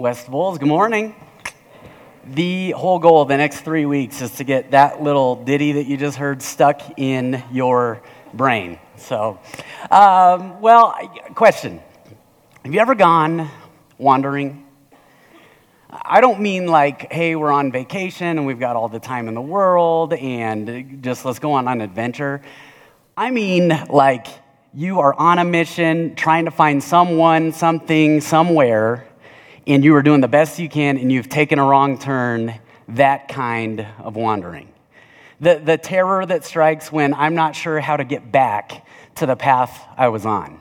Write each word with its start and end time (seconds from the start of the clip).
West 0.00 0.30
Bulls, 0.30 0.58
good 0.58 0.68
morning. 0.68 1.12
The 2.24 2.70
whole 2.70 3.00
goal 3.00 3.22
of 3.22 3.26
the 3.26 3.36
next 3.36 3.62
three 3.62 3.84
weeks 3.84 4.22
is 4.22 4.30
to 4.36 4.44
get 4.44 4.70
that 4.70 5.02
little 5.02 5.42
ditty 5.42 5.72
that 5.72 5.86
you 5.86 5.96
just 5.96 6.16
heard 6.16 6.40
stuck 6.40 6.80
in 7.00 7.42
your 7.50 8.00
brain. 8.32 8.78
So, 8.94 9.40
um, 9.90 10.60
well, 10.60 10.94
question 11.34 11.80
Have 12.64 12.72
you 12.72 12.78
ever 12.78 12.94
gone 12.94 13.50
wandering? 13.98 14.64
I 15.90 16.20
don't 16.20 16.38
mean 16.38 16.68
like, 16.68 17.12
hey, 17.12 17.34
we're 17.34 17.50
on 17.50 17.72
vacation 17.72 18.38
and 18.38 18.46
we've 18.46 18.60
got 18.60 18.76
all 18.76 18.88
the 18.88 19.00
time 19.00 19.26
in 19.26 19.34
the 19.34 19.40
world 19.40 20.12
and 20.12 21.02
just 21.02 21.24
let's 21.24 21.40
go 21.40 21.50
on 21.54 21.66
an 21.66 21.80
adventure. 21.80 22.40
I 23.16 23.32
mean 23.32 23.70
like 23.90 24.28
you 24.72 25.00
are 25.00 25.14
on 25.14 25.40
a 25.40 25.44
mission 25.44 26.14
trying 26.14 26.44
to 26.44 26.52
find 26.52 26.84
someone, 26.84 27.50
something, 27.50 28.20
somewhere 28.20 29.07
and 29.68 29.84
you 29.84 29.94
are 29.94 30.02
doing 30.02 30.22
the 30.22 30.28
best 30.28 30.58
you 30.58 30.68
can 30.68 30.96
and 30.96 31.12
you've 31.12 31.28
taken 31.28 31.58
a 31.58 31.64
wrong 31.64 31.98
turn, 31.98 32.58
that 32.88 33.28
kind 33.28 33.86
of 33.98 34.16
wandering. 34.16 34.72
The, 35.40 35.60
the 35.62 35.76
terror 35.76 36.24
that 36.24 36.44
strikes 36.44 36.90
when 36.90 37.12
I'm 37.12 37.34
not 37.34 37.54
sure 37.54 37.78
how 37.78 37.98
to 37.98 38.04
get 38.04 38.32
back 38.32 38.86
to 39.16 39.26
the 39.26 39.36
path 39.36 39.86
I 39.96 40.08
was 40.08 40.24
on. 40.24 40.58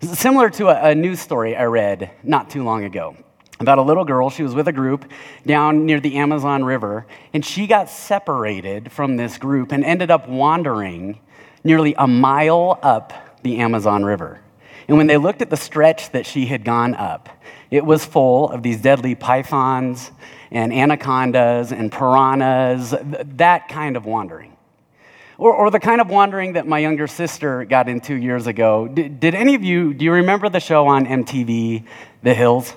Similar 0.00 0.50
to 0.50 0.68
a, 0.68 0.90
a 0.90 0.94
news 0.94 1.20
story 1.20 1.54
I 1.54 1.64
read 1.64 2.10
not 2.22 2.48
too 2.48 2.64
long 2.64 2.84
ago 2.84 3.16
about 3.60 3.78
a 3.78 3.82
little 3.82 4.04
girl. 4.04 4.30
She 4.30 4.42
was 4.42 4.54
with 4.54 4.66
a 4.66 4.72
group 4.72 5.10
down 5.46 5.84
near 5.84 6.00
the 6.00 6.16
Amazon 6.16 6.64
River, 6.64 7.06
and 7.32 7.44
she 7.44 7.66
got 7.66 7.90
separated 7.90 8.90
from 8.92 9.16
this 9.16 9.38
group 9.38 9.72
and 9.72 9.84
ended 9.84 10.10
up 10.10 10.28
wandering 10.28 11.20
nearly 11.64 11.94
a 11.98 12.06
mile 12.06 12.78
up 12.82 13.12
the 13.42 13.58
Amazon 13.58 14.04
River. 14.04 14.40
And 14.88 14.96
when 14.96 15.06
they 15.06 15.16
looked 15.16 15.42
at 15.42 15.50
the 15.50 15.56
stretch 15.56 16.10
that 16.12 16.26
she 16.26 16.46
had 16.46 16.64
gone 16.64 16.94
up, 16.94 17.28
it 17.70 17.84
was 17.84 18.04
full 18.04 18.50
of 18.50 18.62
these 18.62 18.80
deadly 18.80 19.14
pythons 19.14 20.10
and 20.50 20.72
anacondas 20.72 21.72
and 21.72 21.90
piranhas, 21.90 22.94
that 23.36 23.68
kind 23.68 23.96
of 23.96 24.06
wandering. 24.06 24.56
Or, 25.38 25.52
or 25.52 25.70
the 25.70 25.80
kind 25.80 26.00
of 26.00 26.08
wandering 26.08 26.54
that 26.54 26.66
my 26.66 26.78
younger 26.78 27.06
sister 27.06 27.64
got 27.64 27.88
into 27.88 28.14
years 28.14 28.46
ago. 28.46 28.88
Did, 28.88 29.20
did 29.20 29.34
any 29.34 29.54
of 29.54 29.62
you, 29.62 29.92
do 29.92 30.04
you 30.04 30.12
remember 30.12 30.48
the 30.48 30.60
show 30.60 30.86
on 30.86 31.04
MTV, 31.04 31.84
The 32.22 32.34
Hills? 32.34 32.72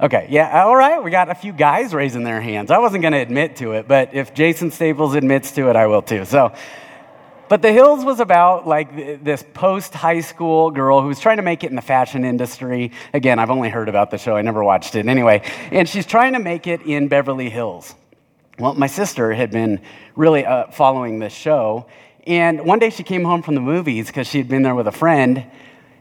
Okay, 0.00 0.28
yeah, 0.30 0.64
all 0.64 0.76
right. 0.76 1.02
We 1.02 1.10
got 1.10 1.28
a 1.28 1.34
few 1.34 1.52
guys 1.52 1.92
raising 1.92 2.22
their 2.22 2.40
hands. 2.40 2.70
I 2.70 2.78
wasn't 2.78 3.02
going 3.02 3.12
to 3.12 3.18
admit 3.18 3.56
to 3.56 3.72
it, 3.72 3.88
but 3.88 4.14
if 4.14 4.32
Jason 4.32 4.70
Staples 4.70 5.14
admits 5.14 5.50
to 5.52 5.68
it, 5.70 5.76
I 5.76 5.88
will 5.88 6.02
too. 6.02 6.24
So, 6.24 6.54
but 7.48 7.62
The 7.62 7.72
Hills 7.72 8.04
was 8.04 8.20
about 8.20 8.66
like 8.66 9.24
this 9.24 9.44
post 9.54 9.94
high 9.94 10.20
school 10.20 10.70
girl 10.70 11.00
who's 11.00 11.18
trying 11.20 11.38
to 11.38 11.42
make 11.42 11.64
it 11.64 11.70
in 11.70 11.76
the 11.76 11.82
fashion 11.82 12.24
industry. 12.24 12.92
Again, 13.14 13.38
I've 13.38 13.50
only 13.50 13.70
heard 13.70 13.88
about 13.88 14.10
the 14.10 14.18
show, 14.18 14.36
I 14.36 14.42
never 14.42 14.62
watched 14.62 14.94
it 14.94 15.06
anyway. 15.06 15.42
And 15.70 15.88
she's 15.88 16.06
trying 16.06 16.34
to 16.34 16.38
make 16.38 16.66
it 16.66 16.82
in 16.82 17.08
Beverly 17.08 17.48
Hills. 17.48 17.94
Well, 18.58 18.74
my 18.74 18.88
sister 18.88 19.32
had 19.32 19.50
been 19.50 19.80
really 20.16 20.44
uh, 20.44 20.66
following 20.72 21.20
this 21.20 21.32
show. 21.32 21.86
And 22.26 22.64
one 22.64 22.78
day 22.78 22.90
she 22.90 23.04
came 23.04 23.24
home 23.24 23.42
from 23.42 23.54
the 23.54 23.60
movies 23.60 24.08
because 24.08 24.26
she 24.26 24.38
had 24.38 24.48
been 24.48 24.62
there 24.62 24.74
with 24.74 24.88
a 24.88 24.92
friend. 24.92 25.46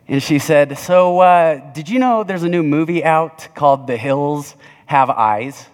And 0.07 0.23
she 0.23 0.39
said, 0.39 0.77
So, 0.77 1.19
uh, 1.19 1.71
did 1.73 1.87
you 1.87 1.99
know 1.99 2.23
there's 2.23 2.43
a 2.43 2.49
new 2.49 2.63
movie 2.63 3.03
out 3.03 3.53
called 3.55 3.87
The 3.87 3.95
Hills 3.95 4.55
Have 4.87 5.09
Eyes? 5.09 5.67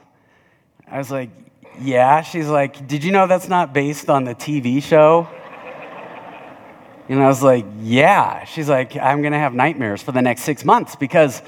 I 0.88 0.97
was 0.97 1.09
like, 1.09 1.29
Yeah. 1.79 2.21
She's 2.21 2.47
like, 2.47 2.88
Did 2.88 3.03
you 3.03 3.11
know 3.11 3.27
that's 3.27 3.47
not 3.47 3.73
based 3.73 4.09
on 4.09 4.25
the 4.25 4.35
TV 4.35 4.83
show? 4.83 5.27
And 7.09 7.21
I 7.21 7.27
was 7.27 7.43
like, 7.43 7.65
yeah. 7.81 8.45
She's 8.45 8.69
like, 8.69 8.95
I'm 8.95 9.21
going 9.21 9.33
to 9.33 9.39
have 9.39 9.53
nightmares 9.53 10.01
for 10.01 10.11
the 10.11 10.21
next 10.21 10.43
six 10.43 10.63
months 10.63 10.95
because 10.95 11.41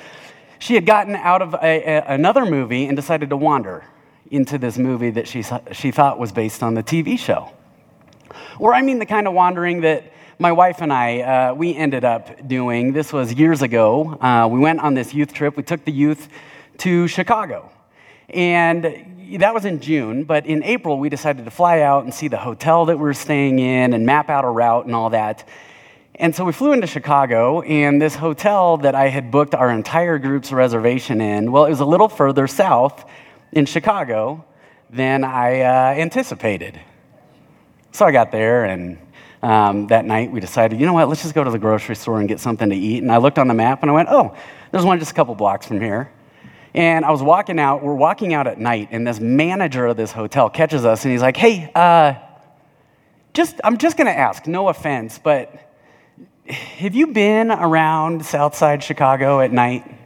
she 0.59 0.75
had 0.75 0.85
gotten 0.85 1.15
out 1.15 1.41
of 1.41 1.53
a, 1.53 1.57
a, 1.63 2.05
another 2.07 2.45
movie 2.45 2.85
and 2.85 2.95
decided 2.95 3.29
to 3.29 3.37
wander 3.37 3.85
into 4.31 4.57
this 4.57 4.77
movie 4.77 5.11
that 5.11 5.27
she, 5.27 5.43
she 5.71 5.91
thought 5.91 6.19
was 6.19 6.31
based 6.31 6.63
on 6.63 6.73
the 6.73 6.83
TV 6.83 7.17
show. 7.17 7.51
Or, 8.59 8.73
I 8.73 8.81
mean, 8.81 8.99
the 8.99 9.05
kind 9.05 9.27
of 9.27 9.33
wandering 9.33 9.81
that 9.81 10.11
my 10.39 10.51
wife 10.51 10.81
and 10.81 10.91
I, 10.91 11.21
uh, 11.21 11.53
we 11.53 11.73
ended 11.75 12.03
up 12.03 12.47
doing. 12.47 12.91
This 12.91 13.13
was 13.13 13.33
years 13.33 13.61
ago. 13.61 14.17
Uh, 14.19 14.47
we 14.51 14.59
went 14.59 14.81
on 14.81 14.93
this 14.93 15.13
youth 15.13 15.33
trip. 15.33 15.55
We 15.55 15.63
took 15.63 15.85
the 15.85 15.91
youth 15.91 16.27
to 16.79 17.07
Chicago. 17.07 17.71
And 18.29 19.37
that 19.39 19.53
was 19.53 19.65
in 19.65 19.79
June, 19.79 20.23
but 20.23 20.45
in 20.45 20.63
April, 20.63 20.99
we 20.99 21.09
decided 21.09 21.45
to 21.45 21.51
fly 21.51 21.81
out 21.81 22.03
and 22.03 22.13
see 22.13 22.27
the 22.27 22.37
hotel 22.37 22.85
that 22.85 22.97
we 22.97 23.09
are 23.09 23.13
staying 23.13 23.59
in 23.59 23.93
and 23.93 24.05
map 24.05 24.29
out 24.29 24.45
a 24.45 24.49
route 24.49 24.85
and 24.85 24.95
all 24.95 25.09
that. 25.11 25.47
And 26.15 26.33
so 26.33 26.45
we 26.45 26.53
flew 26.53 26.71
into 26.71 26.87
Chicago, 26.87 27.61
and 27.61 28.01
this 28.01 28.15
hotel 28.15 28.77
that 28.77 28.95
I 28.95 29.09
had 29.09 29.31
booked 29.31 29.53
our 29.53 29.69
entire 29.69 30.17
group's 30.17 30.51
reservation 30.51 31.19
in, 31.19 31.51
well, 31.51 31.65
it 31.65 31.69
was 31.69 31.81
a 31.81 31.85
little 31.85 32.07
further 32.07 32.47
south 32.47 33.03
in 33.51 33.65
Chicago 33.65 34.45
than 34.89 35.23
I 35.23 35.61
uh, 35.61 35.99
anticipated. 35.99 36.79
So 37.91 38.05
I 38.05 38.11
got 38.11 38.31
there, 38.31 38.63
and 38.63 38.97
um, 39.43 39.87
that 39.87 40.05
night 40.05 40.31
we 40.31 40.39
decided, 40.39 40.79
you 40.79 40.85
know 40.85 40.93
what, 40.93 41.09
let's 41.09 41.21
just 41.21 41.35
go 41.35 41.43
to 41.43 41.51
the 41.51 41.59
grocery 41.59 41.95
store 41.95 42.19
and 42.19 42.27
get 42.29 42.39
something 42.39 42.69
to 42.69 42.75
eat. 42.75 43.03
And 43.03 43.11
I 43.11 43.17
looked 43.17 43.37
on 43.37 43.47
the 43.47 43.53
map 43.53 43.81
and 43.83 43.91
I 43.91 43.93
went, 43.93 44.09
oh, 44.09 44.35
there's 44.71 44.85
one 44.85 44.97
just 44.99 45.11
a 45.11 45.13
couple 45.13 45.35
blocks 45.35 45.67
from 45.67 45.81
here. 45.81 46.11
And 46.75 47.05
I 47.05 47.11
was 47.11 47.23
walking 47.23 47.57
out, 47.57 47.81
we're 47.81 47.95
walking 47.95 48.33
out 48.33 48.47
at 48.47 48.59
night, 48.59 48.89
and 48.91 49.07
this 49.07 49.21
manager 49.21 49.85
of 49.85 49.95
this 49.95 50.11
hotel 50.11 50.49
catches 50.49 50.83
us 50.83 51.05
and 51.05 51.13
he's 51.13 51.21
like, 51.21 51.37
hey, 51.37 51.71
uh, 51.73 52.15
just, 53.33 53.61
I'm 53.63 53.77
just 53.77 53.95
gonna 53.95 54.09
ask, 54.09 54.45
no 54.45 54.67
offense, 54.67 55.17
but 55.17 55.57
have 56.49 56.93
you 56.93 57.07
been 57.07 57.49
around 57.49 58.25
Southside 58.25 58.83
Chicago 58.83 59.39
at 59.39 59.53
night? 59.53 59.85
And 59.85 59.97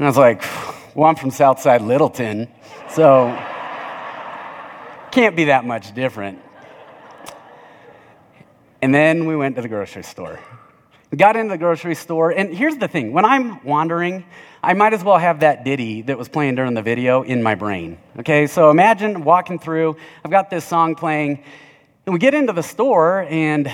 I 0.00 0.06
was 0.06 0.16
like, 0.16 0.42
well, 0.94 1.10
I'm 1.10 1.16
from 1.16 1.30
Southside 1.30 1.82
Littleton, 1.82 2.48
so 2.88 3.26
can't 5.10 5.36
be 5.36 5.44
that 5.44 5.66
much 5.66 5.94
different. 5.94 6.40
And 8.80 8.94
then 8.94 9.26
we 9.26 9.36
went 9.36 9.56
to 9.56 9.62
the 9.62 9.68
grocery 9.68 10.02
store. 10.02 10.40
Got 11.14 11.36
into 11.36 11.50
the 11.50 11.58
grocery 11.58 11.94
store, 11.94 12.30
and 12.30 12.56
here's 12.56 12.78
the 12.78 12.88
thing 12.88 13.12
when 13.12 13.26
I'm 13.26 13.62
wandering, 13.64 14.24
I 14.64 14.74
might 14.74 14.92
as 14.92 15.02
well 15.02 15.18
have 15.18 15.40
that 15.40 15.64
ditty 15.64 16.02
that 16.02 16.16
was 16.16 16.28
playing 16.28 16.54
during 16.54 16.74
the 16.74 16.82
video 16.82 17.22
in 17.22 17.42
my 17.42 17.56
brain. 17.56 17.98
Okay, 18.20 18.46
so 18.46 18.70
imagine 18.70 19.24
walking 19.24 19.58
through, 19.58 19.96
I've 20.24 20.30
got 20.30 20.50
this 20.50 20.64
song 20.64 20.94
playing, 20.94 21.42
and 22.06 22.12
we 22.12 22.20
get 22.20 22.32
into 22.32 22.52
the 22.52 22.62
store, 22.62 23.26
and 23.28 23.68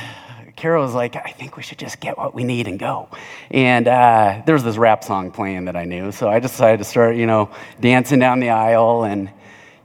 Carol 0.56 0.82
was 0.82 0.94
like, 0.94 1.14
I 1.14 1.30
think 1.32 1.58
we 1.58 1.62
should 1.62 1.76
just 1.78 2.00
get 2.00 2.16
what 2.16 2.34
we 2.34 2.42
need 2.42 2.68
and 2.68 2.78
go. 2.78 3.10
And 3.50 3.86
uh, 3.86 4.40
there 4.46 4.54
was 4.54 4.64
this 4.64 4.78
rap 4.78 5.04
song 5.04 5.30
playing 5.30 5.66
that 5.66 5.76
I 5.76 5.84
knew, 5.84 6.10
so 6.10 6.26
I 6.26 6.40
decided 6.40 6.78
to 6.78 6.84
start, 6.84 7.16
you 7.16 7.26
know, 7.26 7.50
dancing 7.80 8.18
down 8.18 8.40
the 8.40 8.48
aisle. 8.48 9.04
And 9.04 9.30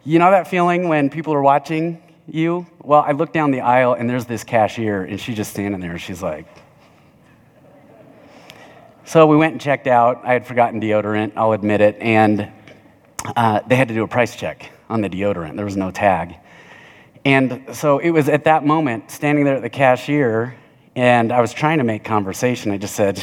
you 0.06 0.20
know 0.20 0.32
that 0.32 0.48
feeling 0.48 0.88
when 0.88 1.10
people 1.10 1.34
are 1.34 1.42
watching 1.42 2.02
you? 2.28 2.66
Well, 2.82 3.04
I 3.06 3.12
look 3.12 3.34
down 3.34 3.52
the 3.52 3.60
aisle, 3.60 3.94
and 3.94 4.10
there's 4.10 4.26
this 4.26 4.46
cashier, 4.46 5.04
and 5.04 5.20
she's 5.20 5.36
just 5.36 5.52
standing 5.52 5.82
there. 5.82 5.98
She's 6.00 6.24
like, 6.24 6.48
so 9.06 9.28
we 9.28 9.36
went 9.36 9.54
and 9.54 9.62
checked 9.62 9.88
out. 9.88 10.22
I 10.24 10.34
had 10.34 10.48
forgotten 10.48 10.80
deodorant, 10.80 11.34
I'll 11.36 11.52
admit 11.52 11.82
it, 11.82 11.98
and 12.00 12.52
uh, 13.36 13.62
they 13.68 13.76
had 13.76 13.88
to 13.90 13.94
do 13.94 14.04
a 14.04 14.08
price 14.08 14.36
check 14.36 14.72
on 14.90 15.02
the 15.02 15.10
deodorant. 15.10 15.56
There 15.56 15.66
was 15.66 15.78
no 15.78 15.92
tag. 15.92 16.36
And 17.26 17.64
so 17.74 18.00
it 18.00 18.12
was 18.12 18.28
at 18.30 18.44
that 18.46 18.66
moment, 18.66 19.12
standing 19.12 19.46
there 19.46 19.56
at 19.56 19.62
the 19.62 19.70
cashier, 19.70 20.56
and 20.96 21.32
I 21.32 21.42
was 21.42 21.54
trying 21.54 21.78
to 21.78 21.84
make 21.84 22.04
conversation. 22.04 22.72
I 22.72 22.78
just 22.78 22.96
said, 22.96 23.22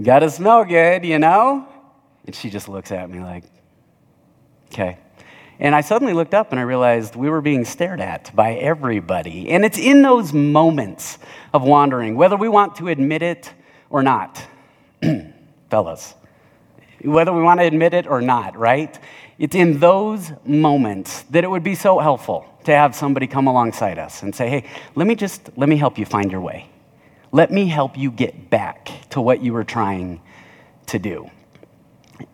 Gotta 0.00 0.30
smell 0.30 0.64
good, 0.64 1.04
you 1.04 1.18
know? 1.18 1.68
And 2.26 2.34
she 2.34 2.50
just 2.50 2.68
looks 2.68 2.90
at 2.92 3.10
me 3.10 3.20
like, 3.20 3.44
Okay. 4.72 4.98
And 5.58 5.74
I 5.74 5.80
suddenly 5.80 6.12
looked 6.12 6.34
up 6.34 6.50
and 6.50 6.58
I 6.58 6.62
realized 6.62 7.14
we 7.14 7.28
were 7.28 7.40
being 7.40 7.64
stared 7.64 8.00
at 8.00 8.34
by 8.34 8.54
everybody. 8.54 9.50
And 9.50 9.64
it's 9.64 9.78
in 9.78 10.02
those 10.02 10.32
moments 10.32 11.18
of 11.52 11.62
wandering, 11.62 12.16
whether 12.16 12.36
we 12.36 12.48
want 12.48 12.76
to 12.76 12.88
admit 12.88 13.22
it 13.22 13.52
or 13.90 14.02
not, 14.02 14.44
fellas. 15.70 16.14
Whether 17.02 17.32
we 17.32 17.42
want 17.42 17.60
to 17.60 17.66
admit 17.66 17.94
it 17.94 18.06
or 18.06 18.20
not, 18.20 18.56
right? 18.56 18.98
It's 19.38 19.56
in 19.56 19.80
those 19.80 20.30
moments 20.44 21.22
that 21.30 21.44
it 21.44 21.50
would 21.50 21.64
be 21.64 21.74
so 21.74 21.98
helpful 21.98 22.46
to 22.64 22.72
have 22.72 22.94
somebody 22.94 23.26
come 23.26 23.46
alongside 23.46 23.98
us 23.98 24.22
and 24.22 24.34
say, 24.34 24.48
hey, 24.48 24.64
let 24.94 25.06
me 25.06 25.14
just, 25.14 25.50
let 25.56 25.68
me 25.68 25.76
help 25.76 25.98
you 25.98 26.04
find 26.04 26.30
your 26.30 26.40
way. 26.40 26.68
Let 27.32 27.50
me 27.50 27.66
help 27.66 27.96
you 27.96 28.10
get 28.10 28.50
back 28.50 28.90
to 29.10 29.20
what 29.20 29.42
you 29.42 29.52
were 29.52 29.64
trying 29.64 30.20
to 30.86 30.98
do. 30.98 31.30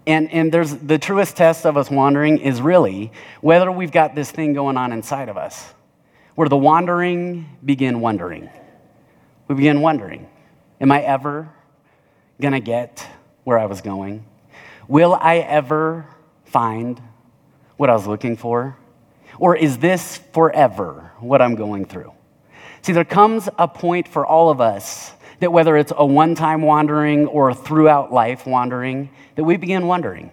And, 0.07 0.31
and 0.33 0.53
there's 0.53 0.75
the 0.75 0.99
truest 0.99 1.37
test 1.37 1.65
of 1.65 1.77
us 1.77 1.91
wandering 1.91 2.39
is 2.39 2.61
really 2.61 3.13
whether 3.41 3.71
we've 3.71 3.93
got 3.93 4.15
this 4.15 4.31
thing 4.31 4.53
going 4.53 4.77
on 4.77 4.93
inside 4.93 5.29
of 5.29 5.39
us, 5.39 5.73
where 6.35 6.49
the 6.49 6.57
wandering 6.57 7.57
begin 7.65 8.01
wondering. 8.01 8.51
We 9.47 9.55
begin 9.55 9.81
wondering, 9.81 10.29
am 10.81 10.93
I 10.93 11.01
ever 11.03 11.49
going 12.41 12.53
to 12.53 12.61
get 12.61 13.07
where 13.45 13.59
I 13.59 13.67
was 13.67 13.81
going? 13.81 14.25
Will 14.87 15.15
I 15.15 15.39
ever 15.39 16.07
find 16.45 17.01
what 17.77 17.91
I 17.91 17.93
was 17.95 18.07
looking 18.07 18.37
for? 18.37 18.77
Or 19.39 19.57
is 19.57 19.79
this 19.79 20.19
forever 20.33 21.13
what 21.21 21.43
I'm 21.43 21.55
going 21.55 21.85
through? 21.85 22.13
See, 22.83 22.93
there 22.93 23.05
comes 23.05 23.49
a 23.59 23.69
point 23.69 24.09
for 24.09 24.25
all 24.25 24.51
of 24.51 24.61
us 24.61 25.13
that 25.41 25.53
whether 25.53 25.77
it's 25.77 25.93
a 25.97 26.05
one 26.05 26.35
time 26.35 26.63
wandering 26.63 27.27
or 27.27 27.55
throughout 27.55 28.13
life 28.13 28.47
wandering, 28.47 29.11
that 29.37 29.45
we 29.45 29.57
begin 29.57 29.87
wondering, 29.87 30.33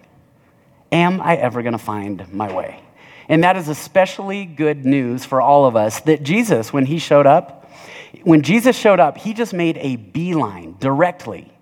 am 0.90 1.20
I 1.20 1.36
ever 1.36 1.62
going 1.62 1.72
to 1.72 1.78
find 1.78 2.32
my 2.32 2.52
way? 2.52 2.80
And 3.28 3.44
that 3.44 3.56
is 3.56 3.68
especially 3.68 4.44
good 4.44 4.84
news 4.84 5.24
for 5.24 5.40
all 5.40 5.66
of 5.66 5.76
us 5.76 6.00
that 6.02 6.22
Jesus, 6.22 6.72
when 6.72 6.86
he 6.86 6.98
showed 6.98 7.26
up, 7.26 7.70
when 8.22 8.42
Jesus 8.42 8.76
showed 8.76 9.00
up, 9.00 9.18
he 9.18 9.34
just 9.34 9.52
made 9.52 9.76
a 9.78 9.96
beeline 9.96 10.76
directly, 10.78 11.52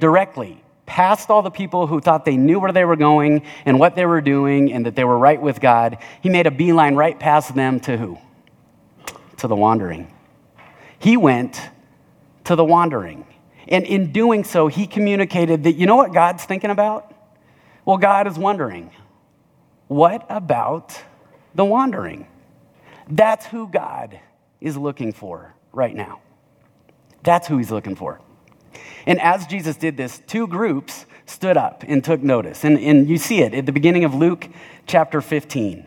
directly 0.00 0.62
past 0.86 1.30
all 1.30 1.42
the 1.42 1.50
people 1.50 1.86
who 1.86 2.00
thought 2.00 2.24
they 2.24 2.36
knew 2.36 2.58
where 2.58 2.72
they 2.72 2.84
were 2.84 2.96
going 2.96 3.42
and 3.64 3.78
what 3.78 3.94
they 3.94 4.04
were 4.04 4.20
doing 4.20 4.72
and 4.72 4.86
that 4.86 4.96
they 4.96 5.04
were 5.04 5.16
right 5.16 5.40
with 5.40 5.60
God. 5.60 5.98
He 6.20 6.28
made 6.28 6.48
a 6.48 6.50
beeline 6.50 6.96
right 6.96 7.16
past 7.16 7.54
them 7.54 7.78
to 7.80 7.96
who? 7.96 8.18
To 9.36 9.46
the 9.46 9.54
wandering. 9.54 10.12
He 10.98 11.16
went 11.16 11.60
to 12.44 12.56
the 12.56 12.64
wandering. 12.64 13.24
And 13.68 13.84
in 13.84 14.10
doing 14.10 14.42
so, 14.42 14.66
he 14.66 14.88
communicated 14.88 15.62
that, 15.62 15.74
you 15.74 15.86
know 15.86 15.94
what 15.94 16.12
God's 16.12 16.44
thinking 16.44 16.70
about? 16.70 17.14
Well, 17.84 17.98
God 17.98 18.26
is 18.26 18.36
wondering, 18.36 18.90
what 19.86 20.26
about 20.28 21.00
the 21.54 21.64
wandering? 21.64 22.26
That's 23.08 23.46
who 23.46 23.68
God 23.68 24.18
is 24.60 24.76
looking 24.76 25.12
for 25.12 25.54
right 25.72 25.94
now. 25.94 26.20
That's 27.22 27.46
who 27.46 27.58
he's 27.58 27.70
looking 27.70 27.94
for. 27.94 28.20
And 29.06 29.20
as 29.20 29.46
Jesus 29.46 29.76
did 29.76 29.96
this, 29.96 30.20
two 30.26 30.46
groups 30.46 31.06
stood 31.26 31.56
up 31.56 31.84
and 31.86 32.02
took 32.02 32.22
notice. 32.22 32.64
And, 32.64 32.78
and 32.78 33.08
you 33.08 33.18
see 33.18 33.42
it 33.42 33.54
at 33.54 33.66
the 33.66 33.72
beginning 33.72 34.04
of 34.04 34.14
Luke 34.14 34.48
chapter 34.86 35.20
15. 35.20 35.86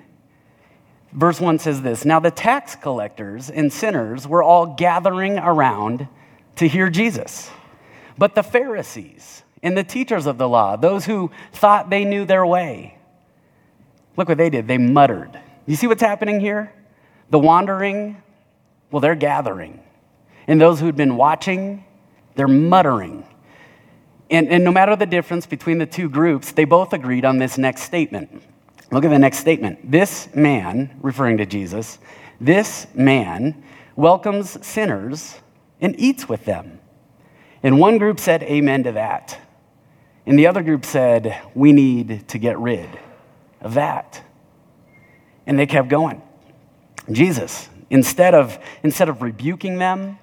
Verse 1.11 1.39
1 1.39 1.59
says 1.59 1.81
this 1.81 2.05
Now 2.05 2.19
the 2.19 2.31
tax 2.31 2.75
collectors 2.75 3.49
and 3.49 3.71
sinners 3.71 4.27
were 4.27 4.41
all 4.41 4.65
gathering 4.65 5.37
around 5.37 6.07
to 6.55 6.67
hear 6.67 6.89
Jesus. 6.89 7.51
But 8.17 8.35
the 8.35 8.43
Pharisees 8.43 9.43
and 9.61 9.77
the 9.77 9.83
teachers 9.83 10.25
of 10.25 10.37
the 10.37 10.47
law, 10.47 10.75
those 10.75 11.05
who 11.05 11.31
thought 11.51 11.89
they 11.89 12.05
knew 12.05 12.25
their 12.25 12.45
way, 12.45 12.97
look 14.17 14.27
what 14.27 14.37
they 14.37 14.49
did. 14.49 14.67
They 14.67 14.77
muttered. 14.77 15.39
You 15.65 15.75
see 15.75 15.87
what's 15.87 16.01
happening 16.01 16.39
here? 16.39 16.73
The 17.29 17.39
wandering, 17.39 18.21
well, 18.91 18.99
they're 18.99 19.15
gathering. 19.15 19.81
And 20.47 20.59
those 20.59 20.79
who'd 20.79 20.95
been 20.95 21.15
watching, 21.15 21.85
they're 22.35 22.47
muttering. 22.47 23.25
And, 24.29 24.49
and 24.49 24.63
no 24.63 24.71
matter 24.71 24.95
the 24.95 25.05
difference 25.05 25.45
between 25.45 25.77
the 25.77 25.85
two 25.85 26.09
groups, 26.09 26.51
they 26.51 26.65
both 26.65 26.93
agreed 26.93 27.25
on 27.25 27.37
this 27.37 27.57
next 27.57 27.83
statement. 27.83 28.43
Look 28.91 29.05
at 29.05 29.09
the 29.09 29.19
next 29.19 29.39
statement. 29.39 29.91
This 29.91 30.33
man, 30.35 30.97
referring 31.01 31.37
to 31.37 31.45
Jesus, 31.45 31.99
this 32.39 32.87
man 32.93 33.63
welcomes 33.95 34.65
sinners 34.65 35.39
and 35.81 35.99
eats 35.99 36.27
with 36.27 36.45
them. 36.45 36.79
And 37.61 37.79
one 37.79 37.97
group 37.97 38.19
said 38.19 38.43
amen 38.43 38.83
to 38.83 38.91
that. 38.93 39.39
And 40.25 40.39
the 40.39 40.47
other 40.47 40.63
group 40.63 40.85
said, 40.85 41.39
we 41.53 41.73
need 41.73 42.27
to 42.29 42.37
get 42.37 42.57
rid 42.57 42.89
of 43.61 43.73
that. 43.73 44.21
And 45.45 45.59
they 45.59 45.65
kept 45.65 45.89
going. 45.89 46.21
Jesus, 47.11 47.67
instead 47.89 48.33
of, 48.33 48.57
instead 48.83 49.09
of 49.09 49.21
rebuking 49.21 49.77
them, 49.77 50.17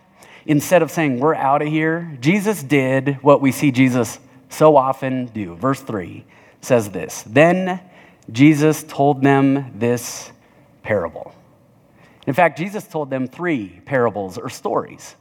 instead 0.47 0.83
of 0.83 0.91
saying, 0.91 1.21
We're 1.21 1.35
out 1.35 1.63
of 1.63 1.69
here, 1.69 2.17
Jesus 2.21 2.63
did 2.63 3.19
what 3.23 3.41
we 3.41 3.53
see 3.53 3.71
Jesus 3.71 4.19
so 4.49 4.77
often 4.77 5.27
do. 5.27 5.55
Verse 5.55 5.81
3 5.81 6.25
says 6.61 6.91
this 6.91 7.23
Then 7.27 7.81
Jesus 8.31 8.83
told 8.83 9.23
them 9.23 9.73
this 9.79 10.31
parable. 10.83 11.35
In 12.27 12.35
fact, 12.35 12.59
Jesus 12.59 12.87
told 12.87 13.11
them 13.11 13.27
three 13.27 13.81
parables 13.85 14.39
or 14.39 14.49
stories. 14.49 15.17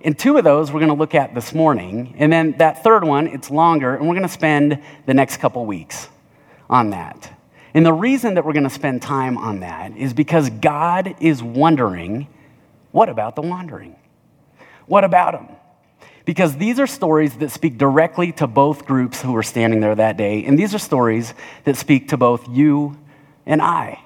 And 0.00 0.16
two 0.16 0.36
of 0.36 0.44
those 0.44 0.70
we're 0.70 0.80
going 0.80 0.92
to 0.92 0.98
look 0.98 1.14
at 1.14 1.34
this 1.34 1.52
morning. 1.52 2.14
And 2.18 2.32
then 2.32 2.52
that 2.58 2.84
third 2.84 3.02
one, 3.02 3.26
it's 3.26 3.50
longer, 3.50 3.96
and 3.96 4.08
we're 4.08 4.14
going 4.14 4.22
to 4.22 4.28
spend 4.28 4.80
the 5.06 5.14
next 5.14 5.38
couple 5.38 5.66
weeks 5.66 6.08
on 6.70 6.90
that. 6.90 7.32
And 7.74 7.84
the 7.84 7.92
reason 7.92 8.34
that 8.34 8.44
we're 8.44 8.52
going 8.52 8.64
to 8.64 8.70
spend 8.70 9.02
time 9.02 9.36
on 9.36 9.60
that 9.60 9.96
is 9.96 10.14
because 10.14 10.50
God 10.50 11.16
is 11.20 11.42
wondering 11.42 12.28
what 12.90 13.10
about 13.10 13.36
the 13.36 13.42
wandering? 13.42 13.96
What 14.88 15.04
about 15.04 15.32
them? 15.32 15.56
Because 16.24 16.56
these 16.56 16.80
are 16.80 16.86
stories 16.86 17.36
that 17.36 17.50
speak 17.50 17.78
directly 17.78 18.32
to 18.32 18.46
both 18.46 18.84
groups 18.84 19.22
who 19.22 19.32
were 19.32 19.42
standing 19.42 19.80
there 19.80 19.94
that 19.94 20.16
day, 20.16 20.44
and 20.44 20.58
these 20.58 20.74
are 20.74 20.78
stories 20.78 21.32
that 21.64 21.76
speak 21.76 22.08
to 22.08 22.16
both 22.16 22.48
you 22.48 22.98
and 23.46 23.62
I. 23.62 24.00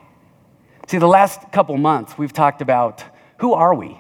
See, 0.86 0.98
the 0.98 1.08
last 1.08 1.50
couple 1.52 1.76
months, 1.78 2.18
we've 2.18 2.32
talked 2.32 2.60
about 2.62 3.02
who 3.38 3.54
are 3.54 3.74
we? 3.74 3.98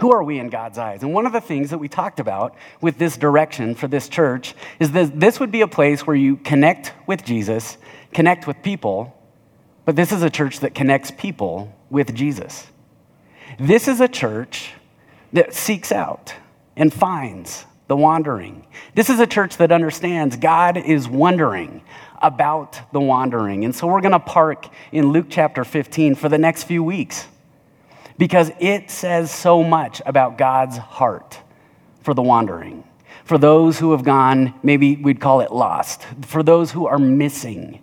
Who 0.00 0.12
are 0.12 0.22
we 0.22 0.38
in 0.38 0.48
God's 0.48 0.78
eyes? 0.78 1.02
And 1.02 1.14
one 1.14 1.26
of 1.26 1.32
the 1.32 1.40
things 1.40 1.70
that 1.70 1.78
we 1.78 1.88
talked 1.88 2.20
about 2.20 2.56
with 2.80 2.98
this 2.98 3.16
direction 3.16 3.74
for 3.74 3.88
this 3.88 4.08
church 4.08 4.54
is 4.78 4.92
that 4.92 5.18
this 5.18 5.40
would 5.40 5.50
be 5.50 5.60
a 5.60 5.68
place 5.68 6.06
where 6.06 6.16
you 6.16 6.36
connect 6.36 6.92
with 7.06 7.24
Jesus, 7.24 7.78
connect 8.12 8.46
with 8.46 8.62
people, 8.62 9.16
but 9.84 9.96
this 9.96 10.12
is 10.12 10.22
a 10.22 10.30
church 10.30 10.60
that 10.60 10.74
connects 10.74 11.10
people 11.10 11.72
with 11.90 12.14
Jesus. 12.14 12.66
This 13.58 13.88
is 13.88 14.00
a 14.00 14.08
church 14.08 14.72
that 15.34 15.52
seeks 15.52 15.92
out 15.92 16.34
and 16.76 16.92
finds 16.92 17.66
the 17.88 17.96
wandering. 17.96 18.66
This 18.94 19.10
is 19.10 19.20
a 19.20 19.26
church 19.26 19.58
that 19.58 19.70
understands 19.70 20.36
God 20.36 20.78
is 20.78 21.06
wondering 21.06 21.82
about 22.22 22.80
the 22.92 23.00
wandering. 23.00 23.64
And 23.64 23.74
so 23.74 23.86
we're 23.86 24.00
going 24.00 24.12
to 24.12 24.18
park 24.18 24.68
in 24.90 25.12
Luke 25.12 25.26
chapter 25.28 25.64
15 25.64 26.14
for 26.14 26.28
the 26.30 26.38
next 26.38 26.64
few 26.64 26.82
weeks 26.82 27.26
because 28.16 28.50
it 28.58 28.90
says 28.90 29.30
so 29.30 29.62
much 29.62 30.00
about 30.06 30.38
God's 30.38 30.78
heart 30.78 31.40
for 32.02 32.14
the 32.14 32.22
wandering, 32.22 32.84
for 33.24 33.36
those 33.36 33.78
who 33.78 33.92
have 33.92 34.04
gone, 34.04 34.54
maybe 34.62 34.96
we'd 34.96 35.20
call 35.20 35.40
it 35.40 35.50
lost, 35.50 36.02
for 36.22 36.42
those 36.42 36.70
who 36.70 36.86
are 36.86 36.98
missing. 36.98 37.82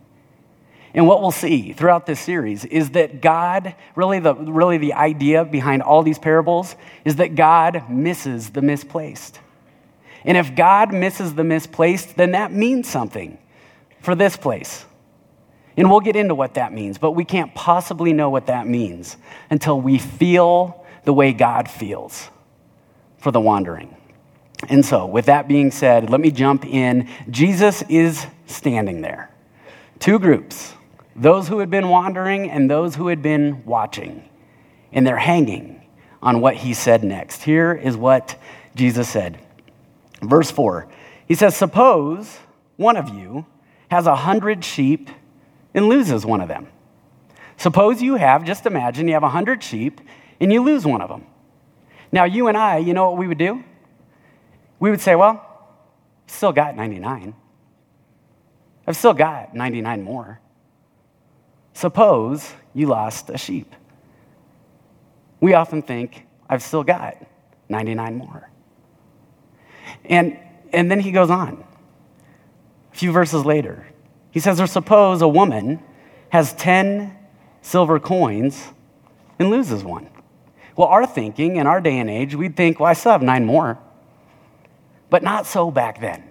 And 0.94 1.08
what 1.08 1.22
we'll 1.22 1.32
see 1.32 1.72
throughout 1.74 2.06
this 2.06 2.20
series 2.20 2.66
is 2.66 2.92
that 2.92 3.22
God, 3.22 3.76
really 3.96 4.20
the, 4.20 4.36
really 4.36 4.78
the 4.78 4.94
idea 4.94 5.46
behind 5.46 5.82
all 5.82 6.04
these 6.04 6.20
parables, 6.20 6.76
is 7.06 7.16
that 7.18 7.36
God 7.36 7.90
misses 7.90 8.50
the 8.50 8.62
misplaced. 8.62 9.40
And 10.26 10.38
if 10.38 10.56
God 10.56 10.94
misses 10.94 11.34
the 11.34 11.44
misplaced, 11.44 12.18
then 12.18 12.32
that 12.32 12.52
means 12.52 12.90
something 12.90 13.38
for 14.02 14.16
this 14.16 14.36
place. 14.36 14.86
And 15.78 15.90
we'll 15.90 16.02
get 16.02 16.16
into 16.16 16.36
what 16.36 16.56
that 16.56 16.74
means, 16.74 16.98
but 16.98 17.12
we 17.12 17.24
can't 17.24 17.56
possibly 17.56 18.12
know 18.12 18.30
what 18.30 18.48
that 18.48 18.68
means 18.68 19.16
until 19.50 19.80
we 19.80 19.98
feel 19.98 20.86
the 21.06 21.14
way 21.14 21.32
God 21.32 21.70
feels 21.70 22.30
for 23.18 23.32
the 23.32 23.40
wandering. 23.40 23.96
And 24.70 24.86
so, 24.86 25.06
with 25.08 25.26
that 25.26 25.48
being 25.48 25.72
said, 25.72 26.10
let 26.10 26.20
me 26.20 26.30
jump 26.30 26.66
in. 26.66 27.10
Jesus 27.30 27.82
is 27.84 28.28
standing 28.46 29.02
there. 29.02 29.32
Two 30.00 30.20
groups 30.20 30.74
those 31.16 31.48
who 31.48 31.60
had 31.60 31.70
been 31.70 31.90
wandering 31.90 32.50
and 32.50 32.70
those 32.70 32.96
who 32.96 33.08
had 33.08 33.22
been 33.22 33.64
watching. 33.66 34.28
And 34.92 35.06
they're 35.06 35.18
hanging 35.18 35.82
on 36.22 36.42
what 36.42 36.56
he 36.56 36.74
said 36.74 37.04
next. 37.04 37.44
Here 37.44 37.74
is 37.74 37.98
what 37.98 38.40
Jesus 38.76 39.10
said. 39.10 39.40
Verse 40.22 40.52
4 40.52 40.88
He 41.28 41.36
says, 41.36 41.56
Suppose 41.56 42.40
one 42.78 42.98
of 42.98 43.10
you 43.10 43.46
has 43.90 44.08
a 44.08 44.16
hundred 44.16 44.64
sheep 44.64 45.10
and 45.74 45.88
loses 45.88 46.26
one 46.26 46.42
of 46.42 46.48
them. 46.48 46.68
Suppose 47.58 48.02
you 48.02 48.16
have, 48.16 48.44
just 48.44 48.66
imagine, 48.66 49.08
you 49.08 49.14
have 49.14 49.24
a 49.24 49.30
hundred 49.30 49.64
sheep 49.64 50.02
and 50.40 50.52
you 50.52 50.64
lose 50.64 50.86
one 50.86 51.02
of 51.02 51.10
them. 51.10 51.26
Now, 52.12 52.24
you 52.26 52.48
and 52.48 52.58
I, 52.58 52.78
you 52.78 52.94
know 52.94 53.10
what 53.10 53.18
we 53.20 53.28
would 53.28 53.38
do? 53.38 53.64
We 54.80 54.90
would 54.90 55.02
say, 55.02 55.16
Well, 55.16 55.46
still 56.28 56.52
got 56.52 56.76
99. 56.76 57.36
I've 58.88 58.98
still 58.98 59.14
got 59.14 59.54
99 59.54 60.04
more. 60.04 60.40
Suppose 61.74 62.54
you 62.74 62.88
lost 62.88 63.30
a 63.30 63.38
sheep. 63.38 63.74
We 65.40 65.54
often 65.54 65.82
think, 65.82 66.26
I've 66.50 66.62
still 66.62 66.84
got 66.84 67.18
99 67.70 68.18
more. 68.18 68.50
And, 70.06 70.38
and 70.72 70.92
then 70.92 71.00
he 71.00 71.12
goes 71.12 71.30
on. 71.30 71.64
A 72.94 72.96
few 72.96 73.12
verses 73.12 73.46
later, 73.46 73.88
he 74.32 74.40
says, 74.40 74.60
Or 74.60 74.68
suppose 74.68 75.22
a 75.22 75.28
woman 75.28 75.82
has 76.30 76.54
10 76.54 77.18
silver 77.62 78.00
coins 78.00 78.68
and 79.40 79.50
loses 79.50 79.84
one. 79.84 80.08
Well, 80.76 80.88
our 80.88 81.06
thinking 81.06 81.58
in 81.58 81.68
our 81.68 81.82
day 81.82 81.98
and 82.00 82.10
age, 82.10 82.36
we'd 82.36 82.56
think, 82.56 82.80
Well, 82.80 82.90
I 82.90 82.94
still 82.94 83.14
have 83.14 83.22
nine 83.22 83.46
more. 83.46 83.80
But 85.10 85.24
not 85.24 85.46
so 85.46 85.72
back 85.72 86.00
then. 86.00 86.24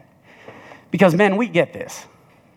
Because, 0.91 1.15
men, 1.15 1.37
we 1.37 1.49
get 1.49 1.73
this. 1.73 2.07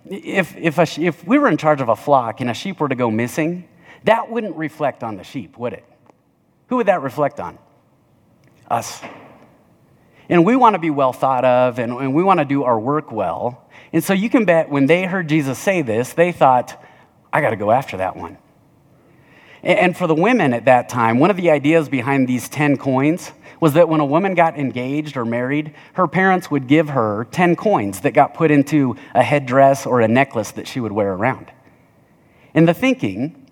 If, 0.10 0.56
if, 0.58 0.78
a, 0.78 1.02
if 1.02 1.26
we 1.26 1.38
were 1.40 1.48
in 1.48 1.58
charge 1.58 1.82
of 1.82 1.90
a 1.90 1.96
flock 1.96 2.42
and 2.42 2.50
a 2.50 2.54
sheep 2.54 2.80
were 2.80 2.90
to 2.90 2.96
go 2.96 3.10
missing, 3.10 3.68
that 4.04 4.30
wouldn't 4.30 4.56
reflect 4.56 5.04
on 5.04 5.16
the 5.16 5.24
sheep, 5.24 5.58
would 5.58 5.74
it? 5.74 5.86
Who 6.68 6.78
would 6.78 6.88
that 6.88 7.02
reflect 7.02 7.40
on? 7.40 7.58
Us. 8.70 9.02
And 10.30 10.46
we 10.46 10.56
want 10.56 10.74
to 10.74 10.80
be 10.80 10.90
well 10.90 11.14
thought 11.14 11.46
of 11.46 11.80
and, 11.80 11.94
and 11.94 12.14
we 12.14 12.24
want 12.24 12.40
to 12.40 12.46
do 12.46 12.64
our 12.64 12.80
work 12.80 13.12
well. 13.12 13.70
And 13.92 14.04
so 14.04 14.14
you 14.14 14.30
can 14.30 14.46
bet 14.46 14.70
when 14.70 14.88
they 14.88 15.06
heard 15.06 15.30
Jesus 15.30 15.60
say 15.60 15.82
this, 15.82 16.14
they 16.14 16.32
thought, 16.32 16.82
I 17.32 17.42
got 17.42 17.52
to 17.52 17.56
go 17.56 17.72
after 17.72 17.98
that 17.98 18.16
one. 18.16 18.38
And 19.64 19.96
for 19.96 20.08
the 20.08 20.16
women 20.16 20.54
at 20.54 20.66
that 20.66 20.90
time, 20.90 21.20
one 21.20 21.32
of 21.32 21.38
the 21.38 21.50
ideas 21.50 21.88
behind 21.88 22.28
these 22.28 22.50
10 22.50 22.78
coins 22.78 23.32
was 23.62 23.74
that 23.74 23.88
when 23.88 24.02
a 24.02 24.06
woman 24.06 24.36
got 24.36 24.60
engaged 24.60 25.16
or 25.16 25.24
married, 25.24 25.74
her 25.94 26.06
parents 26.06 26.52
would 26.52 26.68
give 26.68 26.90
her 26.90 27.28
10 27.32 27.56
coins 27.56 28.02
that 28.02 28.12
got 28.12 28.34
put 28.34 28.52
into 28.52 28.98
a 29.16 29.24
headdress 29.24 29.86
or 29.86 30.02
a 30.02 30.08
necklace 30.08 30.52
that 30.52 30.68
she 30.68 30.82
would 30.82 30.92
wear 30.92 31.14
around. 31.14 31.50
And 32.54 32.68
the 32.68 32.74
thinking 32.74 33.48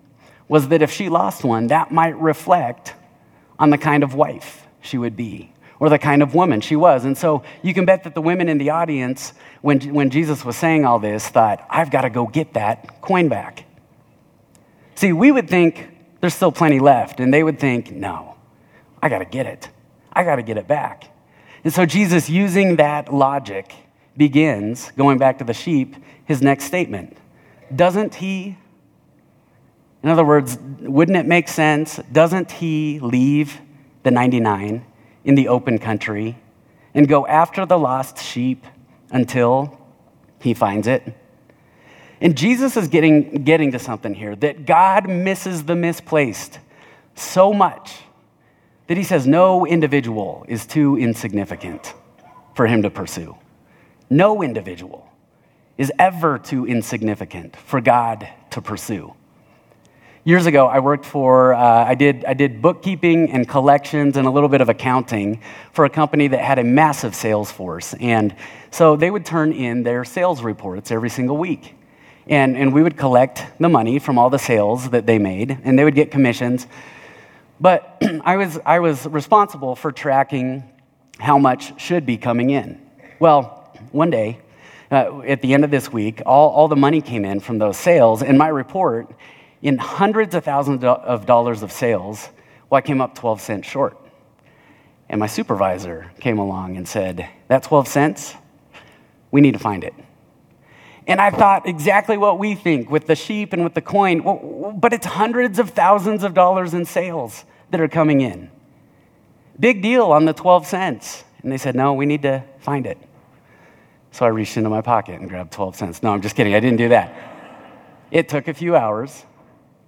was 0.48 0.68
that 0.68 0.82
if 0.82 0.92
she 0.92 1.08
lost 1.08 1.44
one, 1.44 1.68
that 1.68 1.90
might 1.90 2.18
reflect 2.20 2.92
on 3.58 3.70
the 3.70 3.78
kind 3.78 4.02
of 4.02 4.14
wife 4.14 4.66
she 4.82 4.98
would 4.98 5.16
be 5.16 5.50
or 5.80 5.88
the 5.88 5.98
kind 5.98 6.22
of 6.22 6.34
woman 6.34 6.60
she 6.60 6.76
was. 6.76 7.06
And 7.06 7.16
so 7.16 7.42
you 7.62 7.72
can 7.72 7.86
bet 7.86 8.04
that 8.04 8.14
the 8.14 8.20
women 8.20 8.50
in 8.50 8.58
the 8.58 8.68
audience, 8.68 9.32
when, 9.62 9.80
when 9.94 10.10
Jesus 10.10 10.44
was 10.44 10.56
saying 10.56 10.84
all 10.84 10.98
this, 10.98 11.26
thought, 11.26 11.66
I've 11.70 11.90
got 11.90 12.02
to 12.02 12.10
go 12.10 12.26
get 12.26 12.52
that 12.52 13.00
coin 13.00 13.28
back. 13.28 13.64
See, 14.94 15.12
we 15.12 15.32
would 15.32 15.48
think 15.48 15.88
there's 16.22 16.34
still 16.34 16.52
plenty 16.52 16.78
left, 16.78 17.18
and 17.18 17.34
they 17.34 17.42
would 17.42 17.58
think, 17.58 17.90
no, 17.90 18.36
I 19.02 19.08
got 19.08 19.18
to 19.18 19.24
get 19.24 19.44
it. 19.44 19.68
I 20.12 20.22
got 20.22 20.36
to 20.36 20.42
get 20.42 20.56
it 20.56 20.68
back. 20.68 21.10
And 21.64 21.74
so 21.74 21.84
Jesus, 21.84 22.30
using 22.30 22.76
that 22.76 23.12
logic, 23.12 23.74
begins, 24.16 24.92
going 24.92 25.18
back 25.18 25.38
to 25.38 25.44
the 25.44 25.52
sheep, 25.52 25.96
his 26.24 26.40
next 26.40 26.64
statement. 26.64 27.16
Doesn't 27.74 28.14
he, 28.14 28.56
in 30.04 30.08
other 30.08 30.24
words, 30.24 30.58
wouldn't 30.80 31.18
it 31.18 31.26
make 31.26 31.48
sense? 31.48 31.96
Doesn't 32.12 32.52
he 32.52 33.00
leave 33.00 33.60
the 34.04 34.12
99 34.12 34.86
in 35.24 35.34
the 35.34 35.48
open 35.48 35.80
country 35.80 36.38
and 36.94 37.08
go 37.08 37.26
after 37.26 37.66
the 37.66 37.78
lost 37.78 38.22
sheep 38.22 38.64
until 39.10 39.76
he 40.40 40.54
finds 40.54 40.86
it? 40.86 41.16
And 42.22 42.36
Jesus 42.36 42.76
is 42.76 42.86
getting, 42.86 43.42
getting 43.42 43.72
to 43.72 43.80
something 43.80 44.14
here 44.14 44.36
that 44.36 44.64
God 44.64 45.08
misses 45.08 45.64
the 45.64 45.74
misplaced 45.74 46.60
so 47.16 47.52
much 47.52 47.98
that 48.86 48.96
he 48.96 49.02
says 49.02 49.26
no 49.26 49.66
individual 49.66 50.44
is 50.46 50.64
too 50.64 50.96
insignificant 50.96 51.94
for 52.54 52.68
him 52.68 52.82
to 52.82 52.90
pursue. 52.90 53.36
No 54.08 54.40
individual 54.40 55.10
is 55.76 55.90
ever 55.98 56.38
too 56.38 56.64
insignificant 56.64 57.56
for 57.56 57.80
God 57.80 58.28
to 58.50 58.62
pursue. 58.62 59.14
Years 60.22 60.46
ago, 60.46 60.68
I 60.68 60.78
worked 60.78 61.04
for, 61.04 61.54
uh, 61.54 61.84
I, 61.84 61.96
did, 61.96 62.24
I 62.24 62.34
did 62.34 62.62
bookkeeping 62.62 63.32
and 63.32 63.48
collections 63.48 64.16
and 64.16 64.28
a 64.28 64.30
little 64.30 64.48
bit 64.48 64.60
of 64.60 64.68
accounting 64.68 65.40
for 65.72 65.86
a 65.86 65.90
company 65.90 66.28
that 66.28 66.38
had 66.38 66.60
a 66.60 66.64
massive 66.64 67.16
sales 67.16 67.50
force. 67.50 67.94
And 67.94 68.36
so 68.70 68.94
they 68.94 69.10
would 69.10 69.26
turn 69.26 69.52
in 69.52 69.82
their 69.82 70.04
sales 70.04 70.40
reports 70.44 70.92
every 70.92 71.10
single 71.10 71.36
week. 71.36 71.74
And, 72.26 72.56
and 72.56 72.72
we 72.72 72.82
would 72.82 72.96
collect 72.96 73.44
the 73.58 73.68
money 73.68 73.98
from 73.98 74.18
all 74.18 74.30
the 74.30 74.38
sales 74.38 74.90
that 74.90 75.06
they 75.06 75.18
made, 75.18 75.58
and 75.64 75.78
they 75.78 75.84
would 75.84 75.94
get 75.94 76.10
commissions. 76.10 76.66
But 77.60 78.02
I 78.24 78.36
was, 78.36 78.58
I 78.64 78.78
was 78.78 79.06
responsible 79.06 79.76
for 79.76 79.92
tracking 79.92 80.64
how 81.18 81.38
much 81.38 81.80
should 81.80 82.06
be 82.06 82.16
coming 82.16 82.50
in. 82.50 82.80
Well, 83.18 83.72
one 83.92 84.10
day, 84.10 84.40
uh, 84.90 85.20
at 85.20 85.40
the 85.40 85.54
end 85.54 85.64
of 85.64 85.70
this 85.70 85.92
week, 85.92 86.22
all, 86.26 86.50
all 86.50 86.68
the 86.68 86.76
money 86.76 87.00
came 87.00 87.24
in 87.24 87.40
from 87.40 87.58
those 87.58 87.76
sales, 87.76 88.22
In 88.22 88.36
my 88.36 88.48
report, 88.48 89.12
in 89.62 89.78
hundreds 89.78 90.34
of 90.34 90.44
thousands 90.44 90.84
of 90.84 91.24
dollars 91.24 91.62
of 91.62 91.72
sales, 91.72 92.28
well, 92.68 92.78
I 92.78 92.82
came 92.82 93.00
up 93.00 93.14
12 93.14 93.40
cents 93.40 93.68
short. 93.68 93.96
And 95.08 95.18
my 95.20 95.26
supervisor 95.26 96.10
came 96.20 96.38
along 96.38 96.76
and 96.76 96.88
said, 96.88 97.28
That 97.48 97.62
12 97.62 97.86
cents, 97.86 98.34
we 99.30 99.40
need 99.40 99.52
to 99.52 99.58
find 99.58 99.84
it. 99.84 99.94
And 101.06 101.20
I 101.20 101.30
thought 101.30 101.66
exactly 101.66 102.16
what 102.16 102.38
we 102.38 102.54
think 102.54 102.90
with 102.90 103.06
the 103.06 103.16
sheep 103.16 103.52
and 103.52 103.64
with 103.64 103.74
the 103.74 103.80
coin, 103.80 104.78
but 104.78 104.92
it's 104.92 105.06
hundreds 105.06 105.58
of 105.58 105.70
thousands 105.70 106.22
of 106.22 106.34
dollars 106.34 106.74
in 106.74 106.84
sales 106.84 107.44
that 107.70 107.80
are 107.80 107.88
coming 107.88 108.20
in. 108.20 108.50
Big 109.58 109.82
deal 109.82 110.12
on 110.12 110.24
the 110.24 110.32
12 110.32 110.66
cents. 110.66 111.24
And 111.42 111.50
they 111.50 111.58
said, 111.58 111.74
no, 111.74 111.92
we 111.92 112.06
need 112.06 112.22
to 112.22 112.44
find 112.60 112.86
it. 112.86 112.98
So 114.12 114.24
I 114.24 114.28
reached 114.28 114.56
into 114.56 114.70
my 114.70 114.80
pocket 114.80 115.20
and 115.20 115.28
grabbed 115.28 115.52
12 115.52 115.76
cents. 115.76 116.02
No, 116.02 116.12
I'm 116.12 116.20
just 116.20 116.36
kidding. 116.36 116.54
I 116.54 116.60
didn't 116.60 116.78
do 116.78 116.90
that. 116.90 117.14
It 118.10 118.28
took 118.28 118.46
a 118.46 118.54
few 118.54 118.76
hours, 118.76 119.24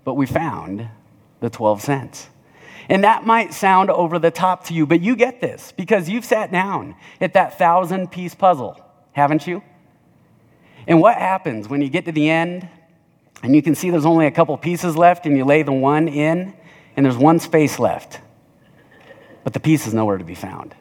but 0.03 0.15
we 0.15 0.27
found 0.27 0.89
the 1.41 1.51
12 1.51 1.83
cents. 1.83 2.29
And 2.89 3.05
that 3.05 3.25
might 3.25 3.55
sound 3.55 3.91
over 3.91 4.19
the 4.19 4.31
top 4.31 4.65
to 4.67 4.75
you, 4.75 4.87
but 4.87 5.01
you 5.01 5.15
get 5.15 5.41
this 5.41 5.73
because 5.73 6.09
you've 6.09 6.25
sat 6.25 6.51
down 6.51 6.97
at 7.21 7.35
that 7.35 7.59
thousand 7.59 8.11
piece 8.11 8.35
puzzle, 8.35 8.81
haven't 9.13 9.47
you? 9.47 9.63
And 10.87 11.01
what 11.01 11.17
happens 11.17 11.69
when 11.69 11.81
you 11.81 11.89
get 11.89 12.05
to 12.05 12.13
the 12.13 12.29
end 12.29 12.69
and 13.43 13.55
you 13.55 13.63
can 13.63 13.75
see 13.75 13.91
there's 13.91 14.07
only 14.07 14.27
a 14.27 14.31
couple 14.31 14.57
pieces 14.57 14.97
left 14.97 15.27
and 15.27 15.37
you 15.37 15.45
lay 15.45 15.63
the 15.63 15.73
one 15.73 16.09
in 16.09 16.55
and 16.97 17.05
there's 17.05 17.17
one 17.17 17.41
space 17.41 17.79
left, 17.79 18.21
but 19.43 19.53
the 19.53 19.61
piece 19.61 19.87
is 19.87 19.95
nowhere 19.95 20.19
to 20.19 20.25
be 20.25 20.35
found. 20.35 20.75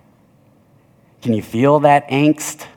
Can 1.22 1.34
you 1.34 1.42
feel 1.42 1.82
that 1.82 2.10
angst? 2.10 2.68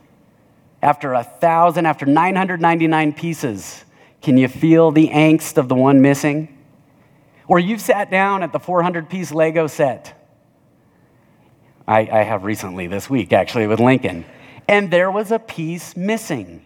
After 0.82 1.14
a 1.14 1.24
thousand, 1.24 1.86
after 1.86 2.06
999 2.06 3.12
pieces, 3.12 3.84
can 4.22 4.36
you 4.36 4.46
feel 4.46 4.90
the 4.90 5.08
angst 5.08 5.56
of 5.58 5.68
the 5.68 5.74
one 5.74 6.00
missing? 6.00 6.56
Or 7.48 7.58
you've 7.58 7.80
sat 7.80 8.10
down 8.10 8.42
at 8.42 8.52
the 8.52 8.60
400 8.60 9.08
piece 9.08 9.32
Lego 9.32 9.66
set. 9.66 10.16
I, 11.86 12.00
I 12.00 12.22
have 12.22 12.44
recently 12.44 12.86
this 12.86 13.08
week, 13.08 13.32
actually, 13.32 13.66
with 13.66 13.80
Lincoln. 13.80 14.24
And 14.68 14.90
there 14.90 15.10
was 15.10 15.30
a 15.30 15.38
piece 15.38 15.96
missing. 15.96 16.64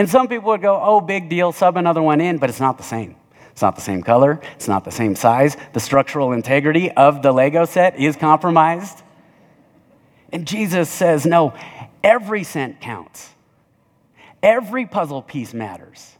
And 0.00 0.08
some 0.08 0.28
people 0.28 0.48
would 0.48 0.62
go, 0.62 0.80
oh, 0.82 1.02
big 1.02 1.28
deal, 1.28 1.52
sub 1.52 1.76
another 1.76 2.00
one 2.00 2.22
in, 2.22 2.38
but 2.38 2.48
it's 2.48 2.58
not 2.58 2.78
the 2.78 2.82
same. 2.82 3.16
It's 3.50 3.60
not 3.60 3.74
the 3.76 3.82
same 3.82 4.02
color, 4.02 4.40
it's 4.54 4.66
not 4.66 4.82
the 4.82 4.90
same 4.90 5.14
size. 5.14 5.58
The 5.74 5.80
structural 5.80 6.32
integrity 6.32 6.90
of 6.90 7.20
the 7.20 7.32
Lego 7.32 7.66
set 7.66 8.00
is 8.00 8.16
compromised. 8.16 9.02
And 10.32 10.46
Jesus 10.46 10.88
says, 10.88 11.26
no, 11.26 11.52
every 12.02 12.44
cent 12.44 12.80
counts. 12.80 13.28
Every 14.42 14.86
puzzle 14.86 15.20
piece 15.20 15.52
matters. 15.52 16.16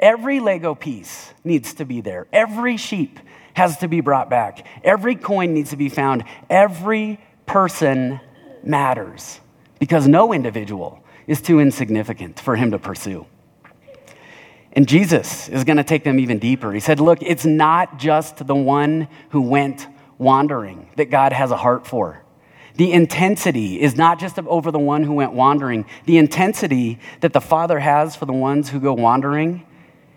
Every 0.00 0.40
Lego 0.40 0.74
piece 0.74 1.32
needs 1.44 1.74
to 1.74 1.84
be 1.84 2.00
there. 2.00 2.26
Every 2.32 2.76
sheep 2.76 3.20
has 3.54 3.78
to 3.78 3.86
be 3.86 4.00
brought 4.00 4.28
back. 4.28 4.66
Every 4.82 5.14
coin 5.14 5.54
needs 5.54 5.70
to 5.70 5.76
be 5.76 5.88
found. 5.88 6.24
Every 6.50 7.20
person 7.46 8.18
matters 8.64 9.38
because 9.78 10.08
no 10.08 10.32
individual 10.32 11.04
is 11.28 11.40
too 11.40 11.60
insignificant 11.60 12.40
for 12.40 12.56
him 12.56 12.72
to 12.72 12.78
pursue. 12.78 13.26
And 14.72 14.88
Jesus 14.88 15.48
is 15.48 15.62
going 15.62 15.76
to 15.76 15.84
take 15.84 16.02
them 16.02 16.18
even 16.18 16.38
deeper. 16.38 16.72
He 16.72 16.80
said, 16.80 16.98
Look, 16.98 17.20
it's 17.22 17.44
not 17.46 17.98
just 17.98 18.44
the 18.46 18.54
one 18.54 19.06
who 19.30 19.42
went 19.42 19.86
wandering 20.16 20.88
that 20.96 21.10
God 21.10 21.32
has 21.32 21.52
a 21.52 21.56
heart 21.56 21.86
for. 21.86 22.24
The 22.74 22.92
intensity 22.92 23.80
is 23.80 23.96
not 23.96 24.20
just 24.20 24.38
over 24.38 24.70
the 24.70 24.78
one 24.78 25.02
who 25.02 25.12
went 25.12 25.32
wandering. 25.32 25.84
The 26.06 26.16
intensity 26.16 26.98
that 27.20 27.32
the 27.32 27.40
Father 27.40 27.80
has 27.80 28.14
for 28.16 28.24
the 28.24 28.32
ones 28.32 28.70
who 28.70 28.80
go 28.80 28.94
wandering 28.94 29.66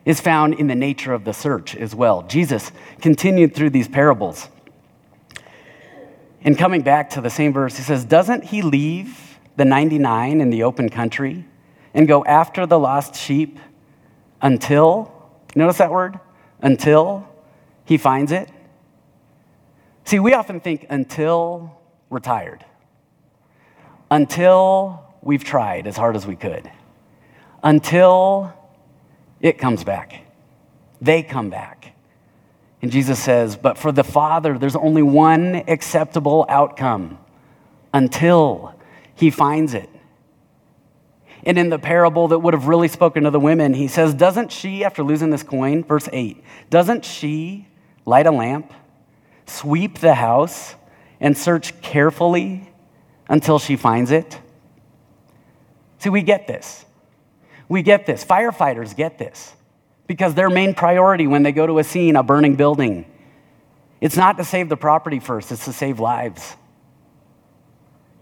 is 0.06 0.22
found 0.22 0.56
in 0.56 0.68
the 0.68 0.76
nature 0.76 1.14
of 1.14 1.26
the 1.26 1.34
search 1.34 1.76
as 1.76 1.94
well. 1.96 2.24
Jesus 2.24 2.72
continued 3.02 3.56
through 3.56 3.72
these 3.72 3.88
parables. 3.88 4.48
And 6.44 6.58
coming 6.58 6.82
back 6.82 7.12
to 7.12 7.22
the 7.22 7.30
same 7.30 7.54
verse, 7.54 7.78
he 7.78 7.84
says, 7.84 8.06
Doesn't 8.06 8.46
he 8.46 8.62
leave 8.62 9.31
the 9.62 9.66
99 9.66 10.42
in 10.42 10.50
the 10.50 10.64
open 10.64 10.90
country 10.90 11.46
and 11.94 12.08
go 12.08 12.26
after 12.26 12.66
the 12.66 12.80
lost 12.80 13.16
sheep? 13.16 13.60
until, 14.42 15.12
notice 15.56 15.78
that 15.78 15.92
word? 15.92 16.20
Until 16.62 17.28
he 17.86 17.98
finds 17.98 18.32
it. 18.32 18.50
See, 20.06 20.20
we 20.20 20.34
often 20.34 20.60
think 20.60 20.86
until 20.90 21.78
we're 22.10 22.20
tired, 22.20 22.66
until 24.10 25.04
we've 25.22 25.44
tried 25.44 25.88
as 25.88 25.96
hard 25.96 26.16
as 26.16 26.26
we 26.26 26.36
could, 26.36 26.70
until 27.64 28.54
it 29.40 29.58
comes 29.58 29.84
back. 29.84 30.26
They 31.00 31.24
come 31.24 31.50
back. 31.50 31.94
And 32.82 32.92
Jesus 32.92 33.20
says, 33.20 33.56
But 33.56 33.78
for 33.78 33.92
the 33.92 34.04
Father, 34.04 34.58
there's 34.58 34.76
only 34.76 35.04
one 35.04 35.64
acceptable 35.68 36.46
outcome 36.50 37.20
until 37.94 38.76
he 39.22 39.30
finds 39.30 39.74
it. 39.76 39.90
And 41.44 41.58
in 41.58 41.70
the 41.70 41.80
parable 41.80 42.30
that 42.30 42.40
would 42.40 42.54
have 42.54 42.68
really 42.68 42.88
spoken 42.88 43.24
to 43.24 43.30
the 43.30 43.40
women, 43.40 43.74
he 43.74 43.88
says, 43.88 44.14
Doesn't 44.14 44.52
she, 44.52 44.84
after 44.84 45.04
losing 45.04 45.30
this 45.30 45.44
coin, 45.44 45.84
verse 45.84 46.10
8, 46.12 46.44
doesn't 46.70 47.06
she 47.06 47.68
light 48.04 48.26
a 48.26 48.32
lamp, 48.32 48.74
sweep 49.46 50.00
the 50.00 50.16
house, 50.16 50.76
and 51.20 51.38
search 51.38 51.80
carefully 51.82 52.68
until 53.30 53.60
she 53.60 53.76
finds 53.76 54.12
it? 54.12 54.40
See, 56.00 56.10
we 56.10 56.24
get 56.24 56.48
this. 56.48 56.84
We 57.70 57.84
get 57.84 58.08
this. 58.08 58.26
Firefighters 58.26 58.96
get 58.96 59.20
this 59.20 59.54
because 60.08 60.34
their 60.34 60.50
main 60.50 60.74
priority 60.74 61.28
when 61.28 61.44
they 61.44 61.52
go 61.52 61.68
to 61.68 61.78
a 61.78 61.84
scene, 61.84 62.16
a 62.16 62.24
burning 62.24 62.56
building, 62.56 63.06
it's 64.00 64.18
not 64.18 64.38
to 64.38 64.44
save 64.44 64.68
the 64.68 64.78
property 64.78 65.20
first, 65.20 65.52
it's 65.52 65.66
to 65.66 65.74
save 65.74 66.00
lives. 66.00 66.56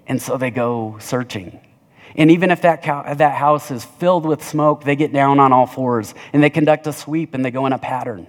And 0.09 0.21
so 0.21 0.35
they 0.37 0.51
go 0.51 0.97
searching. 0.99 1.61
And 2.15 2.31
even 2.31 2.49
if 2.49 2.63
that, 2.63 2.81
cow, 2.81 3.13
that 3.13 3.35
house 3.35 3.69
is 3.71 3.85
filled 3.85 4.25
with 4.25 4.43
smoke, 4.43 4.83
they 4.83 4.95
get 4.95 5.13
down 5.13 5.39
on 5.39 5.53
all 5.53 5.67
fours 5.67 6.15
and 6.33 6.43
they 6.43 6.49
conduct 6.49 6.87
a 6.87 6.93
sweep 6.93 7.35
and 7.35 7.45
they 7.45 7.51
go 7.51 7.67
in 7.67 7.73
a 7.73 7.77
pattern. 7.77 8.27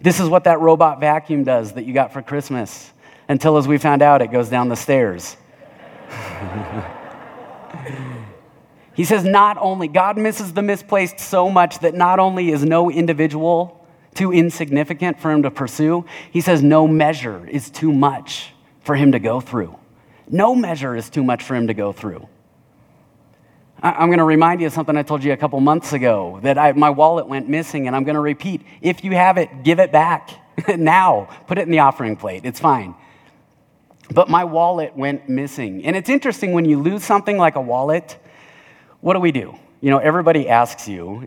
This 0.00 0.20
is 0.20 0.28
what 0.28 0.44
that 0.44 0.60
robot 0.60 1.00
vacuum 1.00 1.42
does 1.42 1.72
that 1.72 1.84
you 1.84 1.92
got 1.92 2.12
for 2.12 2.22
Christmas. 2.22 2.92
Until, 3.28 3.58
as 3.58 3.66
we 3.68 3.76
found 3.78 4.00
out, 4.00 4.22
it 4.22 4.28
goes 4.28 4.48
down 4.48 4.68
the 4.68 4.76
stairs. 4.76 5.36
he 8.94 9.04
says, 9.04 9.24
not 9.24 9.58
only, 9.58 9.88
God 9.88 10.16
misses 10.16 10.52
the 10.52 10.62
misplaced 10.62 11.20
so 11.20 11.50
much 11.50 11.80
that 11.80 11.94
not 11.94 12.20
only 12.20 12.50
is 12.50 12.64
no 12.64 12.90
individual 12.90 13.86
too 14.14 14.32
insignificant 14.32 15.20
for 15.20 15.30
him 15.30 15.42
to 15.42 15.50
pursue, 15.50 16.06
he 16.30 16.40
says, 16.40 16.62
no 16.62 16.88
measure 16.88 17.46
is 17.46 17.68
too 17.68 17.92
much 17.92 18.54
for 18.80 18.94
him 18.94 19.12
to 19.12 19.18
go 19.18 19.40
through. 19.40 19.77
No 20.30 20.54
measure 20.54 20.94
is 20.94 21.10
too 21.10 21.24
much 21.24 21.42
for 21.42 21.54
him 21.54 21.68
to 21.68 21.74
go 21.74 21.92
through. 21.92 22.28
I'm 23.80 24.08
going 24.08 24.18
to 24.18 24.24
remind 24.24 24.60
you 24.60 24.66
of 24.66 24.72
something 24.72 24.96
I 24.96 25.04
told 25.04 25.22
you 25.22 25.32
a 25.32 25.36
couple 25.36 25.60
months 25.60 25.92
ago 25.92 26.40
that 26.42 26.58
I, 26.58 26.72
my 26.72 26.90
wallet 26.90 27.28
went 27.28 27.48
missing, 27.48 27.86
and 27.86 27.94
I'm 27.94 28.02
going 28.02 28.16
to 28.16 28.20
repeat 28.20 28.62
if 28.82 29.04
you 29.04 29.12
have 29.12 29.38
it, 29.38 29.62
give 29.62 29.78
it 29.78 29.92
back 29.92 30.30
now. 30.76 31.28
Put 31.46 31.58
it 31.58 31.62
in 31.62 31.70
the 31.70 31.78
offering 31.78 32.16
plate. 32.16 32.44
It's 32.44 32.58
fine. 32.58 32.96
But 34.10 34.28
my 34.28 34.44
wallet 34.44 34.96
went 34.96 35.28
missing. 35.28 35.84
And 35.84 35.94
it's 35.94 36.08
interesting 36.08 36.52
when 36.52 36.64
you 36.64 36.80
lose 36.80 37.04
something 37.04 37.36
like 37.36 37.54
a 37.54 37.60
wallet, 37.60 38.18
what 39.00 39.14
do 39.14 39.20
we 39.20 39.30
do? 39.30 39.56
You 39.80 39.90
know, 39.90 39.98
everybody 39.98 40.48
asks 40.48 40.88
you, 40.88 41.26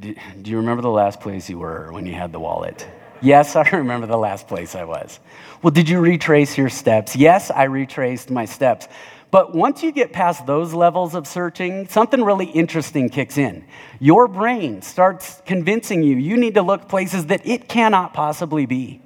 do 0.00 0.50
you 0.50 0.56
remember 0.56 0.82
the 0.82 0.90
last 0.90 1.20
place 1.20 1.48
you 1.48 1.58
were 1.58 1.92
when 1.92 2.06
you 2.06 2.14
had 2.14 2.32
the 2.32 2.40
wallet? 2.40 2.88
Yes, 3.24 3.56
I 3.56 3.66
remember 3.70 4.06
the 4.06 4.18
last 4.18 4.46
place 4.46 4.74
I 4.74 4.84
was. 4.84 5.18
Well, 5.62 5.70
did 5.70 5.88
you 5.88 5.98
retrace 5.98 6.58
your 6.58 6.68
steps? 6.68 7.16
Yes, 7.16 7.50
I 7.50 7.64
retraced 7.64 8.30
my 8.30 8.44
steps. 8.44 8.86
But 9.30 9.54
once 9.54 9.82
you 9.82 9.92
get 9.92 10.12
past 10.12 10.44
those 10.44 10.74
levels 10.74 11.14
of 11.14 11.26
searching, 11.26 11.88
something 11.88 12.22
really 12.22 12.44
interesting 12.44 13.08
kicks 13.08 13.38
in. 13.38 13.64
Your 13.98 14.28
brain 14.28 14.82
starts 14.82 15.40
convincing 15.46 16.02
you 16.02 16.16
you 16.16 16.36
need 16.36 16.54
to 16.54 16.62
look 16.62 16.86
places 16.86 17.26
that 17.26 17.46
it 17.46 17.66
cannot 17.66 18.12
possibly 18.12 18.66
be 18.66 19.00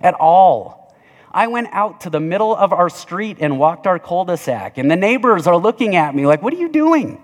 at 0.00 0.14
all. 0.14 0.96
I 1.30 1.46
went 1.48 1.68
out 1.70 2.00
to 2.00 2.10
the 2.10 2.18
middle 2.18 2.56
of 2.56 2.72
our 2.72 2.88
street 2.88 3.36
and 3.40 3.58
walked 3.58 3.86
our 3.86 3.98
cul 3.98 4.24
de 4.24 4.38
sac, 4.38 4.78
and 4.78 4.90
the 4.90 4.96
neighbors 4.96 5.46
are 5.46 5.58
looking 5.58 5.96
at 5.96 6.14
me 6.14 6.26
like, 6.26 6.40
What 6.42 6.54
are 6.54 6.58
you 6.58 6.70
doing? 6.70 7.22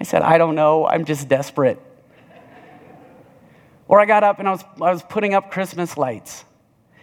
I 0.00 0.04
said, 0.04 0.22
I 0.22 0.38
don't 0.38 0.54
know. 0.54 0.88
I'm 0.88 1.04
just 1.04 1.28
desperate. 1.28 1.78
Or 3.88 4.00
I 4.00 4.06
got 4.06 4.24
up 4.24 4.38
and 4.38 4.48
I 4.48 4.52
was, 4.52 4.64
I 4.80 4.92
was 4.92 5.02
putting 5.02 5.34
up 5.34 5.50
Christmas 5.50 5.96
lights. 5.96 6.44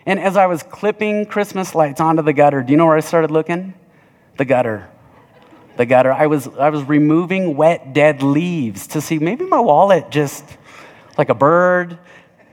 And 0.05 0.19
as 0.19 0.35
I 0.35 0.47
was 0.47 0.63
clipping 0.63 1.25
Christmas 1.25 1.75
lights 1.75 2.01
onto 2.01 2.23
the 2.23 2.33
gutter, 2.33 2.63
do 2.63 2.71
you 2.71 2.77
know 2.77 2.87
where 2.87 2.97
I 2.97 3.01
started 3.01 3.31
looking? 3.31 3.75
the 4.37 4.45
gutter. 4.45 4.89
The 5.77 5.85
gutter. 5.85 6.11
I 6.11 6.27
was, 6.27 6.47
I 6.47 6.69
was 6.69 6.83
removing 6.83 7.55
wet, 7.55 7.93
dead 7.93 8.23
leaves 8.23 8.87
to 8.87 9.01
see 9.01 9.19
maybe 9.19 9.45
my 9.45 9.59
wallet 9.59 10.09
just 10.09 10.43
like 11.17 11.29
a 11.29 11.35
bird 11.35 11.99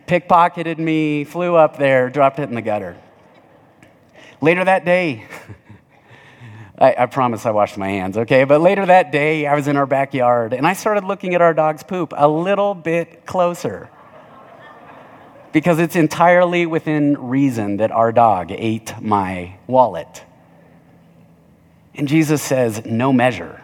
pickpocketed 0.06 0.78
me, 0.78 1.24
flew 1.24 1.54
up 1.54 1.78
there, 1.78 2.10
dropped 2.10 2.38
it 2.38 2.48
in 2.48 2.54
the 2.54 2.62
gutter. 2.62 2.96
Later 4.40 4.64
that 4.64 4.84
day, 4.84 5.26
I, 6.78 6.94
I, 6.98 7.06
promise 7.06 7.44
I 7.44 7.50
washed 7.50 7.76
my 7.76 7.88
hands, 7.88 8.16
okay? 8.18 8.44
But 8.44 8.60
later 8.60 8.84
that 8.86 9.10
day, 9.10 9.46
I 9.46 9.54
was 9.54 9.66
in 9.66 9.76
our 9.76 9.86
backyard 9.86 10.52
and 10.52 10.66
I 10.66 10.74
started 10.74 11.04
looking 11.04 11.34
at 11.34 11.40
our 11.40 11.52
dog's 11.52 11.82
poop 11.82 12.12
a 12.16 12.28
little 12.28 12.74
bit 12.74 13.26
closer. 13.26 13.90
Because 15.52 15.78
it's 15.78 15.96
entirely 15.96 16.66
within 16.66 17.28
reason 17.28 17.78
that 17.78 17.90
our 17.90 18.12
dog 18.12 18.50
ate 18.50 19.00
my 19.00 19.56
wallet. 19.66 20.24
And 21.94 22.06
Jesus 22.06 22.42
says, 22.42 22.84
no 22.84 23.12
measure 23.12 23.62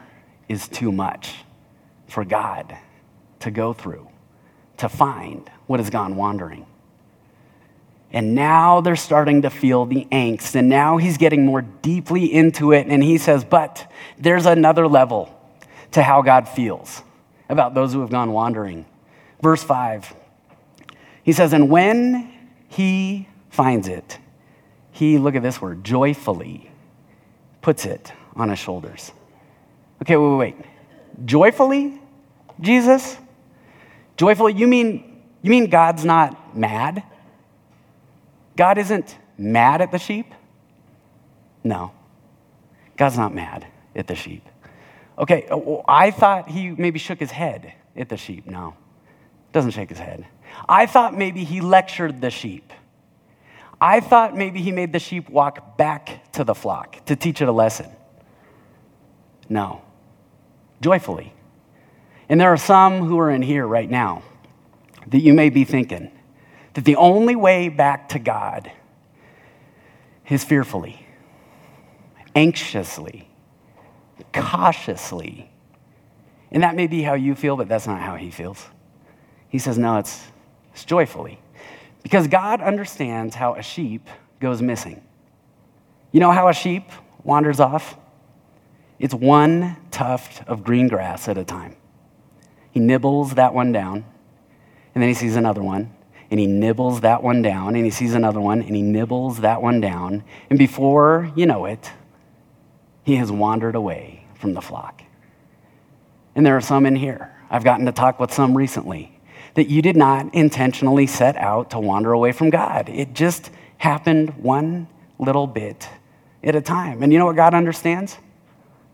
is 0.49 0.67
too 0.69 0.91
much 0.91 1.35
for 2.09 2.25
God 2.25 2.77
to 3.41 3.51
go 3.51 3.73
through, 3.73 4.09
to 4.79 4.89
find 4.89 5.51
what 5.67 5.81
has 5.81 5.91
gone 5.91 6.17
wandering. 6.17 6.67
And 8.15 8.37
now 8.37 8.81
they're 8.81 8.95
starting 8.95 9.43
to 9.43 9.51
feel 9.51 9.87
the 9.87 10.07
angst. 10.13 10.55
And 10.55 10.69
now 10.69 10.99
he's 10.99 11.19
getting 11.19 11.45
more 11.45 11.63
deeply 11.63 12.33
into 12.33 12.73
it. 12.73 12.87
And 12.87 13.03
he 13.03 13.19
says, 13.19 13.45
But 13.45 13.91
there's 14.17 14.47
another 14.47 14.87
level 14.87 15.37
to 15.91 16.03
how 16.03 16.23
God 16.23 16.49
feels 16.49 17.03
about 17.49 17.75
those 17.75 17.93
who 17.93 18.01
have 18.01 18.11
gone 18.11 18.33
wandering. 18.33 18.87
Verse 19.43 19.65
5, 19.65 20.15
he 21.25 21.33
says, 21.33 21.53
And 21.53 21.69
when 21.69 22.33
he 22.69 23.29
finds 23.51 23.89
it, 23.89 24.19
he, 24.93 25.19
look 25.19 25.35
at 25.35 25.43
this 25.43 25.61
word, 25.61 25.83
joyfully 25.83 26.71
puts 27.61 27.85
it 27.85 28.13
on 28.37 28.49
his 28.49 28.61
shoulders. 28.61 29.11
Okay, 30.03 30.17
wait, 30.17 30.29
wait, 30.29 30.37
wait. 30.37 30.67
Joyfully, 31.25 32.01
Jesus? 32.61 33.17
Joyfully, 34.17 34.53
you 34.53 34.69
mean 34.69 35.15
you 35.45 35.51
mean 35.51 35.69
God's 35.69 36.07
not 36.07 36.57
mad? 36.57 37.03
God 38.57 38.79
isn't 38.79 39.19
mad 39.37 39.83
at 39.83 39.93
the 39.93 39.99
sheep? 39.99 40.33
No. 41.63 41.93
God's 42.97 43.19
not 43.19 43.35
mad 43.35 43.67
at 43.95 44.07
the 44.07 44.15
sheep. 44.15 44.43
Okay, 45.19 45.47
uh, 45.51 45.83
I 45.87 46.11
thought 46.13 46.49
he 46.49 46.71
maybe 46.71 46.99
shook 46.99 47.21
his 47.21 47.31
head 47.31 47.75
at 47.95 48.09
the 48.09 48.17
sheep. 48.17 48.47
No, 48.47 48.75
doesn't 49.53 49.73
shake 49.73 49.91
his 49.91 49.99
head. 49.99 50.27
I 50.69 50.87
thought 50.87 51.17
maybe 51.17 51.45
he 51.45 51.61
lectured 51.61 52.21
the 52.21 52.31
sheep. 52.31 52.73
I 53.81 54.01
thought 54.01 54.37
maybe 54.37 54.63
he 54.63 54.73
made 54.73 54.93
the 54.93 54.99
sheep 54.99 55.29
walk 55.29 55.77
back 55.77 56.33
to 56.33 56.45
the 56.45 56.55
flock 56.55 57.05
to 57.07 57.17
teach 57.17 57.43
it 57.43 57.49
a 57.49 57.53
lesson. 57.53 57.91
No. 59.49 59.83
Joyfully. 60.81 61.33
And 62.29 62.41
there 62.41 62.51
are 62.51 62.57
some 62.57 63.01
who 63.01 63.19
are 63.19 63.31
in 63.31 63.43
here 63.43 63.67
right 63.67 63.91
now 63.91 64.23
that 65.09 65.21
you 65.21 65.35
may 65.35 65.51
be 65.51 65.65
thinking 65.65 66.11
that 66.75 66.85
the 66.85 66.97
only 66.97 67.37
way 67.37 67.69
back 67.69 68.09
to 68.11 68.19
God 68.19 68.71
is 70.29 70.43
fearfully, 70.43 71.07
anxiously, 72.35 73.29
cautiously. 74.33 75.51
And 76.51 76.63
that 76.63 76.75
may 76.75 76.87
be 76.87 77.03
how 77.03 77.15
you 77.15 77.35
feel, 77.35 77.57
but 77.57 77.69
that's 77.69 77.87
not 77.87 78.01
how 78.01 78.17
he 78.17 78.31
feels. 78.31 78.65
He 79.49 79.59
says, 79.59 79.77
no, 79.77 79.99
it's, 79.99 80.23
it's 80.75 80.85
joyfully. 80.85 81.39
Because 82.03 82.27
God 82.27 82.61
understands 82.61 83.35
how 83.35 83.55
a 83.55 83.63
sheep 83.63 84.09
goes 84.41 84.61
missing. 84.61 85.03
You 86.13 86.21
know 86.21 86.33
how 86.33 86.49
a 86.49 86.53
sheep 86.53 86.91
wanders 87.23 87.61
off? 87.61 87.97
It's 88.99 89.15
one 89.15 89.77
tuft 89.91 90.47
of 90.47 90.63
green 90.63 90.89
grass 90.89 91.29
at 91.29 91.39
a 91.39 91.45
time. 91.45 91.77
He 92.73 92.81
nibbles 92.81 93.35
that 93.35 93.55
one 93.55 93.73
down, 93.73 94.05
and 94.95 95.03
then 95.03 95.09
he 95.09 95.15
sees 95.15 95.37
another 95.37 95.63
one, 95.63 95.95
and 96.31 96.39
he 96.41 96.47
nibbles 96.47 97.01
that 97.03 97.23
one 97.23 97.41
down, 97.41 97.77
and 97.77 97.85
he 97.85 97.91
sees 97.91 98.15
another 98.15 98.41
one, 98.41 98.61
and 98.63 98.75
he 98.75 98.83
nibbles 98.83 99.41
that 99.41 99.63
one 99.63 99.81
down. 99.81 100.25
And 100.51 100.59
before 100.59 101.33
you 101.37 101.47
know 101.47 101.65
it, 101.65 101.91
he 103.05 103.17
has 103.17 103.31
wandered 103.31 103.77
away 103.77 104.27
from 104.35 104.55
the 104.55 104.61
flock. 104.61 105.03
And 106.35 106.45
there 106.45 106.57
are 106.57 106.61
some 106.61 106.85
in 106.85 106.97
here. 106.97 107.33
I've 107.49 107.65
gotten 107.65 107.87
to 107.87 107.93
talk 107.93 108.19
with 108.19 108.33
some 108.33 108.57
recently 108.57 109.14
that 109.55 109.69
you 109.69 109.83
did 109.83 109.97
not 109.97 110.35
intentionally 110.35 111.07
set 111.07 111.37
out 111.37 111.71
to 111.71 111.79
wander 111.79 112.13
away 112.13 112.33
from 112.33 112.51
God. 112.51 112.89
It 112.89 113.15
just 113.15 113.51
happened 113.79 114.31
one 114.37 114.89
little 115.19 115.47
bit 115.47 115.89
at 116.43 116.55
a 116.55 116.61
time. 116.61 117.03
And 117.03 117.13
you 117.13 117.19
know 117.19 117.27
what 117.27 117.37
God 117.37 117.55
understands? 117.55 118.19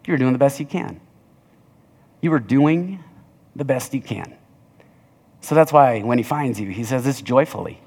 You 0.07 0.15
were 0.15 0.19
doing 0.19 0.33
the 0.33 0.39
best 0.39 0.61
you 0.61 0.67
can. 0.67 1.01
You 2.21 2.31
were 2.31 2.39
doing 2.39 3.03
the 3.57 3.65
best 3.65 3.95
you 3.95 4.01
can. 4.01 4.37
So 5.41 5.55
that's 5.55 5.73
why 5.73 6.01
when 6.01 6.19
he 6.19 6.25
finds 6.25 6.61
you, 6.61 6.69
he 6.69 6.85
says 6.85 7.05
this 7.05 7.23
joyfully. 7.23 7.81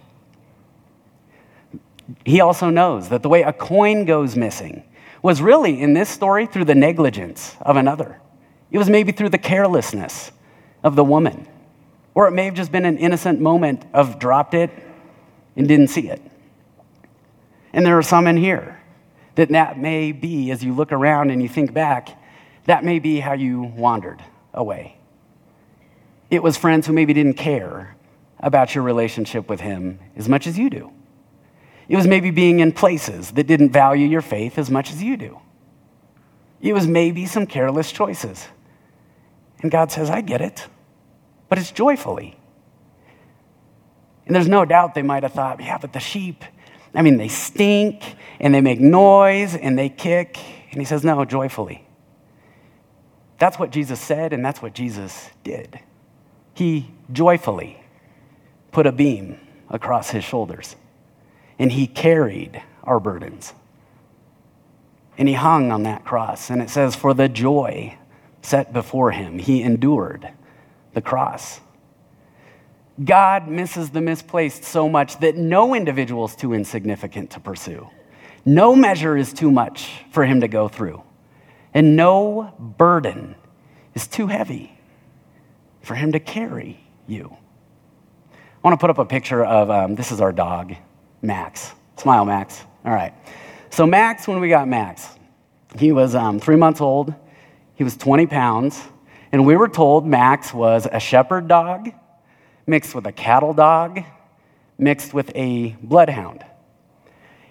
He 2.26 2.42
also 2.42 2.70
knows 2.70 3.10
that 3.10 3.24
the 3.24 3.30
way 3.30 3.44
a 3.44 3.54
coin 3.54 4.06
goes 4.06 4.36
missing 4.36 4.84
was 5.22 5.42
really, 5.42 5.82
in 5.82 5.94
this 5.94 6.10
story, 6.10 6.46
through 6.46 6.66
the 6.66 6.76
negligence 6.76 7.56
of 7.62 7.78
another. 7.78 8.20
It 8.72 8.78
was 8.78 8.90
maybe 8.90 9.12
through 9.12 9.30
the 9.30 9.38
carelessness 9.38 10.32
of 10.84 10.96
the 10.96 11.04
woman. 11.04 11.48
Or 12.16 12.28
it 12.28 12.32
may 12.32 12.46
have 12.46 12.54
just 12.54 12.72
been 12.72 12.86
an 12.86 12.98
innocent 12.98 13.40
moment 13.40 13.84
of 13.94 14.20
dropped 14.20 14.54
it 14.54 14.72
and 15.56 15.68
didn't 15.68 15.88
see 15.88 16.10
it. 16.10 16.22
And 17.74 17.86
there 17.86 17.98
are 17.98 18.04
some 18.04 18.28
in 18.28 18.38
here 18.38 18.80
that 19.36 19.50
that 19.50 19.80
may 19.80 20.12
be, 20.12 20.52
as 20.52 20.64
you 20.64 20.74
look 20.74 20.92
around 20.92 21.32
and 21.32 21.42
you 21.42 21.50
think 21.50 21.74
back, 21.74 22.20
that 22.66 22.84
may 22.84 23.00
be 23.00 23.20
how 23.20 23.34
you 23.34 23.64
wandered 23.64 24.24
away. 24.54 24.98
It 26.30 26.44
was 26.44 26.56
friends 26.56 26.88
who 26.88 26.94
maybe 26.94 27.14
didn't 27.14 27.34
care 27.34 27.96
about 28.40 28.76
your 28.76 28.84
relationship 28.84 29.50
with 29.50 29.60
Him 29.60 30.00
as 30.16 30.30
much 30.30 30.48
as 30.48 30.58
you 30.58 30.70
do. 30.70 30.92
It 31.88 31.96
was 31.96 32.08
maybe 32.08 32.32
being 32.32 32.60
in 32.60 32.72
places 32.72 33.32
that 33.32 33.48
didn't 33.48 33.72
value 33.72 34.08
your 34.08 34.22
faith 34.22 34.58
as 34.58 34.70
much 34.70 34.92
as 34.92 35.02
you 35.02 35.18
do. 35.18 35.40
It 36.62 36.74
was 36.74 36.88
maybe 36.88 37.26
some 37.26 37.46
careless 37.46 37.92
choices. 37.92 38.48
And 39.62 39.72
God 39.72 39.92
says, 39.92 40.10
I 40.10 40.22
get 40.22 40.42
it, 40.42 40.68
but 41.50 41.58
it's 41.58 41.72
joyfully. 41.72 42.38
And 44.26 44.36
there's 44.36 44.48
no 44.48 44.66
doubt 44.66 44.96
they 44.96 45.02
might 45.02 45.24
have 45.24 45.34
thought, 45.34 45.60
yeah, 45.60 45.78
but 45.78 45.94
the 45.94 46.00
sheep, 46.00 46.44
I 46.96 47.02
mean, 47.02 47.18
they 47.18 47.28
stink 47.28 48.04
and 48.40 48.54
they 48.54 48.62
make 48.62 48.80
noise 48.80 49.56
and 49.56 49.78
they 49.78 49.90
kick. 49.90 50.40
And 50.72 50.82
he 50.82 50.86
says, 50.86 51.04
No, 51.04 51.26
joyfully. 51.26 51.86
That's 53.40 53.60
what 53.60 53.72
Jesus 53.72 54.00
said, 54.00 54.32
and 54.32 54.46
that's 54.46 54.62
what 54.62 54.74
Jesus 54.74 55.30
did. 55.44 55.80
He 56.54 56.92
joyfully 57.12 57.84
put 58.72 58.86
a 58.86 58.92
beam 58.92 59.40
across 59.70 60.12
his 60.12 60.24
shoulders, 60.24 60.76
and 61.60 61.72
he 61.72 61.88
carried 61.88 62.62
our 62.84 63.00
burdens. 63.00 63.54
And 65.18 65.28
he 65.28 65.34
hung 65.34 65.72
on 65.72 65.84
that 65.84 66.06
cross. 66.06 66.50
And 66.50 66.62
it 66.62 66.70
says, 66.70 66.96
For 66.96 67.14
the 67.14 67.28
joy 67.28 67.98
set 68.42 68.74
before 68.74 69.12
him, 69.12 69.40
he 69.40 69.62
endured 69.62 70.32
the 70.94 71.02
cross. 71.02 71.60
God 73.04 73.48
misses 73.48 73.90
the 73.90 74.02
misplaced 74.02 74.64
so 74.64 74.88
much 74.88 75.20
that 75.20 75.36
no 75.36 75.74
individual 75.74 76.26
is 76.26 76.36
too 76.36 76.54
insignificant 76.54 77.32
to 77.32 77.40
pursue. 77.40 77.90
No 78.46 78.76
measure 78.76 79.18
is 79.18 79.34
too 79.34 79.50
much 79.50 80.04
for 80.12 80.26
him 80.26 80.42
to 80.42 80.48
go 80.48 80.68
through. 80.68 81.02
And 81.74 81.96
no 81.96 82.54
burden 82.60 83.36
is 83.96 84.08
too 84.08 84.28
heavy 84.28 84.78
for 85.82 85.96
him 85.96 86.12
to 86.12 86.20
carry 86.20 86.80
you. 87.08 87.36
I 88.32 88.68
want 88.68 88.80
to 88.80 88.82
put 88.82 88.90
up 88.90 89.00
a 89.00 89.06
picture 89.06 89.44
of 89.44 89.70
um, 89.70 89.96
this 89.96 90.12
is 90.12 90.22
our 90.22 90.32
dog, 90.32 90.76
Max. 91.22 91.74
Smile, 91.98 92.26
Max. 92.26 92.64
All 92.86 92.94
right. 92.94 93.14
So, 93.70 93.88
Max, 93.88 94.28
when 94.28 94.40
we 94.40 94.50
got 94.50 94.68
Max, 94.68 95.10
he 95.78 95.92
was 95.92 96.16
um, 96.16 96.40
three 96.40 96.56
months 96.56 96.80
old, 96.80 97.14
he 97.76 97.84
was 97.84 97.98
20 97.98 98.28
pounds, 98.28 98.80
and 99.34 99.46
we 99.46 99.58
were 99.58 99.68
told 99.68 100.06
Max 100.06 100.54
was 100.54 100.88
a 100.90 101.00
shepherd 101.00 101.50
dog 101.50 101.92
mixed 102.66 102.96
with 102.96 103.06
a 103.08 103.12
cattle 103.12 103.54
dog 103.54 104.00
mixed 104.78 105.14
with 105.14 105.32
a 105.36 105.76
bloodhound. 105.82 106.46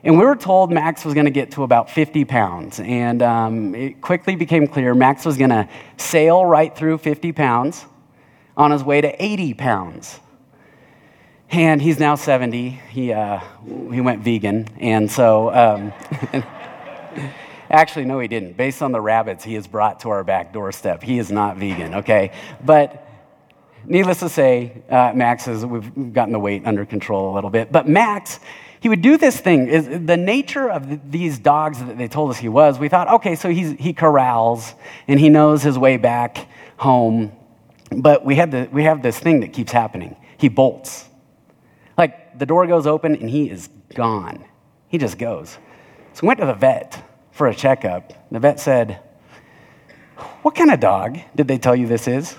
And 0.05 0.18
we 0.18 0.25
were 0.25 0.37
told 0.37 0.73
Max 0.73 1.05
was 1.05 1.14
going 1.14 1.27
to 1.27 1.33
get 1.33 1.53
to 1.53 1.62
about 1.62 1.90
50 1.90 2.25
pounds. 2.25 2.81
And 2.81 3.23
um, 3.23 3.75
it 3.75 4.01
quickly 4.01 4.37
became 4.37 4.66
clear 4.66 4.95
Max 4.95 5.25
was 5.25 5.37
going 5.37 5.51
to 5.51 5.68
sail 5.97 6.45
right 6.45 6.75
through 6.75 6.99
50 6.99 7.33
pounds 7.33 7.85
on 8.57 8.71
his 8.71 8.83
way 8.83 9.01
to 9.01 9.23
80 9.23 9.55
pounds. 9.55 10.21
And 11.51 11.83
he's 11.83 11.99
now 11.99 12.14
70. 12.14 12.71
He, 12.90 13.12
uh, 13.12 13.40
he 13.92 14.01
went 14.01 14.23
vegan. 14.23 14.68
And 14.81 15.11
so, 15.11 15.53
um, 15.53 15.92
actually, 17.73 18.05
no, 18.05 18.21
he 18.21 18.29
didn't. 18.29 18.57
Based 18.57 18.83
on 18.83 18.93
the 18.93 19.01
rabbits 19.01 19.43
he 19.43 19.55
has 19.55 19.67
brought 19.67 20.01
to 20.01 20.11
our 20.11 20.23
back 20.23 20.53
doorstep, 20.53 21.03
he 21.03 21.19
is 21.19 21.33
not 21.33 21.57
vegan, 21.57 21.95
okay? 21.95 22.33
But 22.65 23.09
needless 23.85 24.21
to 24.21 24.29
say, 24.29 24.83
uh, 24.89 25.13
Max 25.15 25.49
is, 25.49 25.65
we've 25.65 26.13
gotten 26.13 26.33
the 26.33 26.39
weight 26.39 26.67
under 26.67 26.85
control 26.85 27.33
a 27.33 27.35
little 27.35 27.51
bit. 27.51 27.73
But 27.73 27.89
Max, 27.89 28.39
he 28.81 28.89
would 28.89 29.03
do 29.03 29.17
this 29.17 29.41
thing. 29.41 30.07
The 30.07 30.17
nature 30.17 30.69
of 30.69 31.11
these 31.11 31.39
dogs 31.39 31.79
that 31.79 31.97
they 31.99 32.09
told 32.09 32.31
us 32.31 32.39
he 32.39 32.49
was, 32.49 32.79
we 32.79 32.89
thought, 32.89 33.09
okay, 33.09 33.35
so 33.35 33.49
he's, 33.49 33.73
he 33.79 33.93
corrals 33.93 34.75
and 35.09 35.19
he 35.19 35.29
knows 35.29 35.63
his 35.63 35.79
way 35.79 35.97
back 35.97 36.49
home. 36.77 37.33
But 37.91 38.25
we, 38.25 38.35
had 38.35 38.51
the, 38.51 38.69
we 38.73 38.85
have 38.85 39.03
this 39.03 39.19
thing 39.19 39.41
that 39.41 39.53
keeps 39.53 39.73
happening. 39.73 40.17
He 40.37 40.49
bolts. 40.49 41.09
Like 41.97 42.39
the 42.39 42.47
door 42.47 42.67
goes 42.67 42.87
open 42.87 43.15
and 43.15 43.31
he 43.31 43.49
is 43.51 43.69
gone. 43.95 44.45
He 44.89 44.99
just 44.99 45.19
goes. 45.19 45.59
So 46.15 46.23
we 46.23 46.29
went 46.29 46.41
to 46.41 46.47
the 46.47 46.55
vet 46.55 47.03
for 47.43 47.49
a 47.49 47.55
checkup. 47.57 48.13
The 48.31 48.39
vet 48.39 48.61
said, 48.61 49.01
What 50.43 50.55
kind 50.55 50.71
of 50.71 50.79
dog 50.79 51.19
did 51.35 51.49
they 51.49 51.59
tell 51.59 51.75
you 51.75 51.89
this 51.89 52.07
is? 52.07 52.37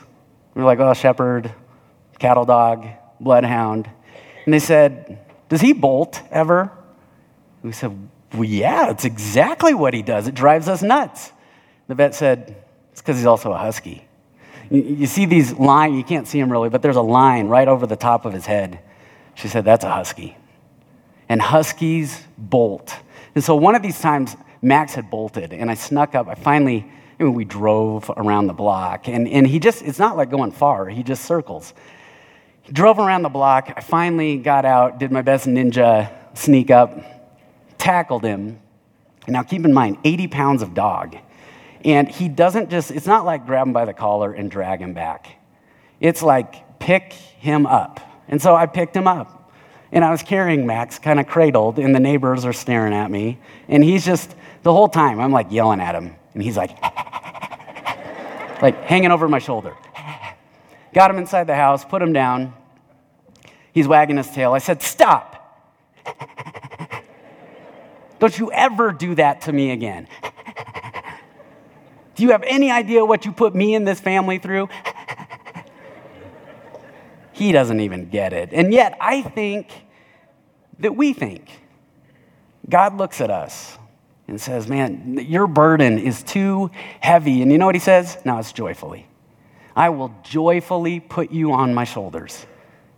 We 0.56 0.62
were 0.62 0.66
like, 0.66 0.80
oh, 0.80 0.94
shepherd, 0.94 1.54
cattle 2.20 2.46
dog, 2.46 2.88
bloodhound. 3.20 3.90
And 4.46 4.54
they 4.54 4.60
said, 4.60 5.20
does 5.50 5.60
he 5.60 5.74
bolt 5.74 6.22
ever? 6.32 6.72
We 7.64 7.74
said, 7.74 7.98
well, 8.34 8.46
yeah, 8.46 8.92
it's 8.92 9.04
exactly 9.04 9.74
what 9.74 9.94
he 9.94 10.02
does. 10.02 10.30
It 10.30 10.36
drives 10.36 10.70
us 10.70 10.82
nuts. 10.82 11.34
The 11.90 11.96
vet 11.96 12.16
said, 12.16 12.64
it's 12.94 13.02
because 13.02 13.18
he's 13.18 13.26
also 13.26 13.52
a 13.52 13.58
husky. 13.58 14.08
You, 14.72 14.84
you 14.84 15.06
see 15.06 15.26
these 15.26 15.52
lines, 15.52 15.98
you 15.98 16.06
can't 16.06 16.30
see 16.30 16.40
him 16.40 16.50
really, 16.50 16.70
but 16.70 16.82
there's 16.82 16.96
a 16.96 17.02
line 17.02 17.50
right 17.50 17.68
over 17.68 17.86
the 17.86 17.98
top 17.98 18.24
of 18.24 18.32
his 18.32 18.46
head. 18.46 18.80
She 19.36 19.50
said, 19.50 19.66
that's 19.66 19.84
a 19.84 19.92
husky. 19.92 20.38
And 21.28 21.42
huskies 21.42 22.24
bolt. 22.38 22.96
And 23.36 23.44
so 23.44 23.56
one 23.56 23.76
of 23.76 23.82
these 23.82 24.00
times, 24.00 24.38
Max 24.64 24.96
had 24.96 25.12
bolted, 25.12 25.54
and 25.54 25.70
I 25.70 25.76
snuck 25.76 26.16
up. 26.16 26.28
I 26.28 26.36
finally 26.36 26.90
I 27.20 27.24
mean, 27.24 27.34
we 27.36 27.46
drove 27.46 28.10
around 28.18 28.48
the 28.48 28.54
block, 28.54 29.08
and, 29.08 29.28
and 29.28 29.46
he 29.48 29.60
just, 29.60 29.82
it's 29.84 30.00
not 30.00 30.18
like 30.18 30.30
going 30.30 30.52
far, 30.52 30.88
he 30.88 31.04
just 31.04 31.26
circles. 31.26 31.74
He 32.64 32.72
drove 32.72 32.98
around 32.98 33.22
the 33.22 33.30
block. 33.30 33.72
I 33.76 33.82
finally 33.82 34.38
got 34.38 34.66
out, 34.66 35.00
did 35.00 35.12
my 35.12 35.22
best 35.22 35.46
ninja 35.46 36.12
sneak 36.34 36.72
up, 36.72 36.98
tackled 37.78 38.24
him. 38.24 38.60
Now, 39.28 39.44
keep 39.44 39.64
in 39.64 39.74
mind, 39.74 39.98
80 40.04 40.28
pounds 40.28 40.62
of 40.62 40.74
dog. 40.74 41.18
And 41.86 42.10
he 42.10 42.30
doesn't 42.30 42.70
just, 42.70 42.92
it's 42.92 43.06
not 43.06 43.26
like 43.26 43.46
grab 43.46 43.68
him 43.68 43.74
by 43.74 43.86
the 43.86 43.94
collar 43.94 44.34
and 44.34 44.50
drag 44.50 44.80
him 44.80 44.94
back. 44.94 45.28
It's 46.00 46.24
like 46.24 46.80
pick 46.80 47.14
him 47.14 47.66
up. 47.66 48.00
And 48.28 48.42
so 48.42 48.56
I 48.56 48.66
picked 48.66 48.96
him 48.96 49.08
up. 49.08 49.52
And 49.92 50.04
I 50.04 50.10
was 50.10 50.24
carrying 50.24 50.66
Max, 50.66 50.98
kind 50.98 51.20
of 51.20 51.28
cradled, 51.28 51.78
and 51.78 51.94
the 51.94 52.00
neighbors 52.00 52.46
are 52.46 52.54
staring 52.54 52.94
at 52.94 53.12
me. 53.12 53.40
And 53.68 53.84
he's 53.84 54.04
just, 54.04 54.36
the 54.64 54.72
whole 54.72 54.88
time, 54.88 55.20
I'm 55.20 55.32
like 55.32 55.52
yelling 55.52 55.80
at 55.80 55.94
him. 55.94 56.16
And 56.34 56.42
he's 56.42 56.58
like, 56.58 56.82
like 58.62 58.84
hanging 58.84 59.12
over 59.12 59.28
my 59.28 59.40
shoulder. 59.40 59.76
Got 60.94 61.12
him 61.12 61.18
inside 61.18 61.48
the 61.48 61.56
house, 61.56 61.86
put 61.86 62.02
him 62.02 62.14
down. 62.14 62.54
He's 63.74 63.88
wagging 63.88 64.18
his 64.18 64.30
tail. 64.30 64.54
I 64.54 64.60
said, 64.60 64.82
Stop. 64.82 65.40
Don't 68.20 68.38
you 68.40 68.52
ever 68.52 68.92
do 68.92 69.16
that 69.16 69.42
to 69.42 69.54
me 69.54 69.72
again. 69.72 70.08
Do 72.16 72.24
you 72.24 72.32
have 72.32 72.44
any 72.44 72.72
idea 72.72 73.04
what 73.04 73.26
you 73.26 73.32
put 73.32 73.56
me 73.56 73.76
and 73.76 73.88
this 73.88 74.00
family 74.00 74.38
through? 74.38 74.70
he 77.34 77.52
doesn't 77.52 77.80
even 77.80 78.10
get 78.10 78.32
it. 78.32 78.50
And 78.54 78.72
yet, 78.72 78.96
I 79.02 79.24
think 79.24 79.70
that 80.80 80.96
we 80.96 81.12
think. 81.12 81.50
God 82.70 82.96
looks 82.96 83.20
at 83.20 83.30
us 83.30 83.78
and 84.28 84.40
says, 84.40 84.68
Man, 84.68 85.26
your 85.28 85.48
burden 85.48 86.00
is 86.00 86.24
too 86.24 86.72
heavy. 87.00 87.42
And 87.42 87.52
you 87.52 87.58
know 87.58 87.66
what 87.66 87.76
he 87.76 87.80
says? 87.80 88.18
No, 88.26 88.38
it's 88.38 88.54
joyfully. 88.54 89.08
I 89.76 89.90
will 89.90 90.14
joyfully 90.24 91.00
put 91.00 91.32
you 91.32 91.52
on 91.52 91.74
my 91.74 91.84
shoulders 91.84 92.46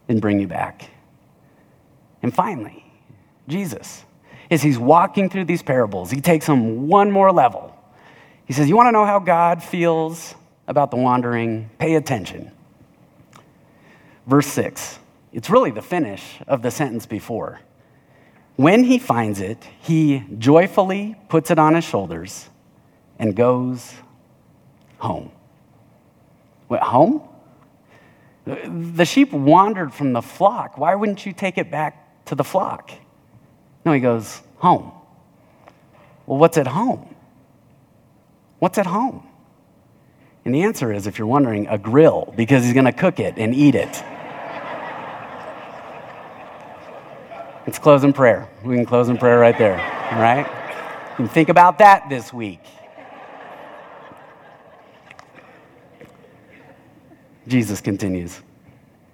and 0.07 0.21
bring 0.21 0.39
you 0.39 0.47
back. 0.47 0.89
And 2.21 2.33
finally, 2.33 2.83
Jesus, 3.47 4.03
as 4.51 4.61
he's 4.61 4.77
walking 4.77 5.29
through 5.29 5.45
these 5.45 5.63
parables, 5.63 6.11
he 6.11 6.21
takes 6.21 6.45
them 6.45 6.87
one 6.87 7.11
more 7.11 7.31
level. 7.31 7.75
He 8.45 8.53
says, 8.53 8.69
You 8.69 8.75
want 8.75 8.87
to 8.87 8.91
know 8.91 9.05
how 9.05 9.19
God 9.19 9.63
feels 9.63 10.35
about 10.67 10.91
the 10.91 10.97
wandering? 10.97 11.69
Pay 11.79 11.95
attention. 11.95 12.51
Verse 14.27 14.47
6. 14.47 14.99
It's 15.33 15.49
really 15.49 15.71
the 15.71 15.81
finish 15.81 16.39
of 16.47 16.61
the 16.61 16.71
sentence 16.71 17.05
before. 17.05 17.59
When 18.55 18.83
he 18.83 18.99
finds 18.99 19.41
it, 19.41 19.63
he 19.81 20.23
joyfully 20.37 21.15
puts 21.27 21.51
it 21.51 21.59
on 21.59 21.75
his 21.75 21.83
shoulders 21.83 22.49
and 23.19 23.35
goes 23.35 23.93
home. 24.97 25.31
What, 26.67 26.81
home? 26.81 27.21
The 28.45 29.05
sheep 29.05 29.33
wandered 29.33 29.93
from 29.93 30.13
the 30.13 30.21
flock. 30.21 30.77
Why 30.77 30.95
wouldn't 30.95 31.25
you 31.25 31.33
take 31.33 31.57
it 31.57 31.69
back 31.69 32.25
to 32.25 32.35
the 32.35 32.43
flock? 32.43 32.91
No, 33.85 33.91
he 33.91 33.99
goes, 33.99 34.41
home. 34.57 34.91
Well, 36.25 36.39
what's 36.39 36.57
at 36.57 36.67
home? 36.67 37.13
What's 38.59 38.77
at 38.77 38.85
home? 38.85 39.27
And 40.45 40.55
the 40.55 40.63
answer 40.63 40.93
is, 40.93 41.07
if 41.07 41.17
you're 41.17 41.27
wondering, 41.27 41.67
a 41.67 41.77
grill, 41.77 42.33
because 42.37 42.63
he's 42.63 42.73
going 42.73 42.85
to 42.85 42.93
cook 42.93 43.19
it 43.19 43.35
and 43.37 43.53
eat 43.53 43.75
it. 43.75 44.03
Let's 47.65 47.79
close 47.79 48.03
in 48.03 48.13
prayer. 48.13 48.47
We 48.63 48.75
can 48.75 48.85
close 48.85 49.09
in 49.09 49.17
prayer 49.17 49.39
right 49.39 49.57
there, 49.57 49.79
all 50.11 50.21
right? 50.21 50.45
And 51.17 51.29
think 51.29 51.49
about 51.49 51.79
that 51.79 52.09
this 52.09 52.31
week. 52.31 52.59
Jesus 57.47 57.81
continues. 57.81 58.39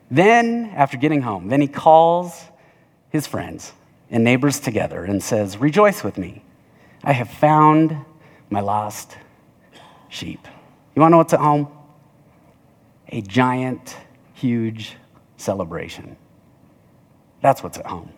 Then, 0.09 0.71
after 0.75 0.97
getting 0.97 1.21
home, 1.21 1.47
then 1.47 1.61
he 1.61 1.67
calls 1.67 2.43
his 3.09 3.25
friends 3.25 3.71
and 4.09 4.23
neighbors 4.23 4.59
together 4.59 5.05
and 5.05 5.23
says, 5.23 5.57
Rejoice 5.57 6.03
with 6.03 6.17
me. 6.17 6.43
I 7.03 7.13
have 7.13 7.29
found 7.29 7.97
my 8.49 8.59
lost 8.59 9.17
sheep. 10.09 10.45
You 10.93 11.01
want 11.01 11.11
to 11.11 11.13
know 11.13 11.17
what's 11.19 11.33
at 11.33 11.39
home? 11.39 11.69
A 13.07 13.21
giant, 13.21 13.95
huge 14.33 14.97
celebration. 15.37 16.17
That's 17.41 17.63
what's 17.63 17.77
at 17.77 17.85
home. 17.85 18.11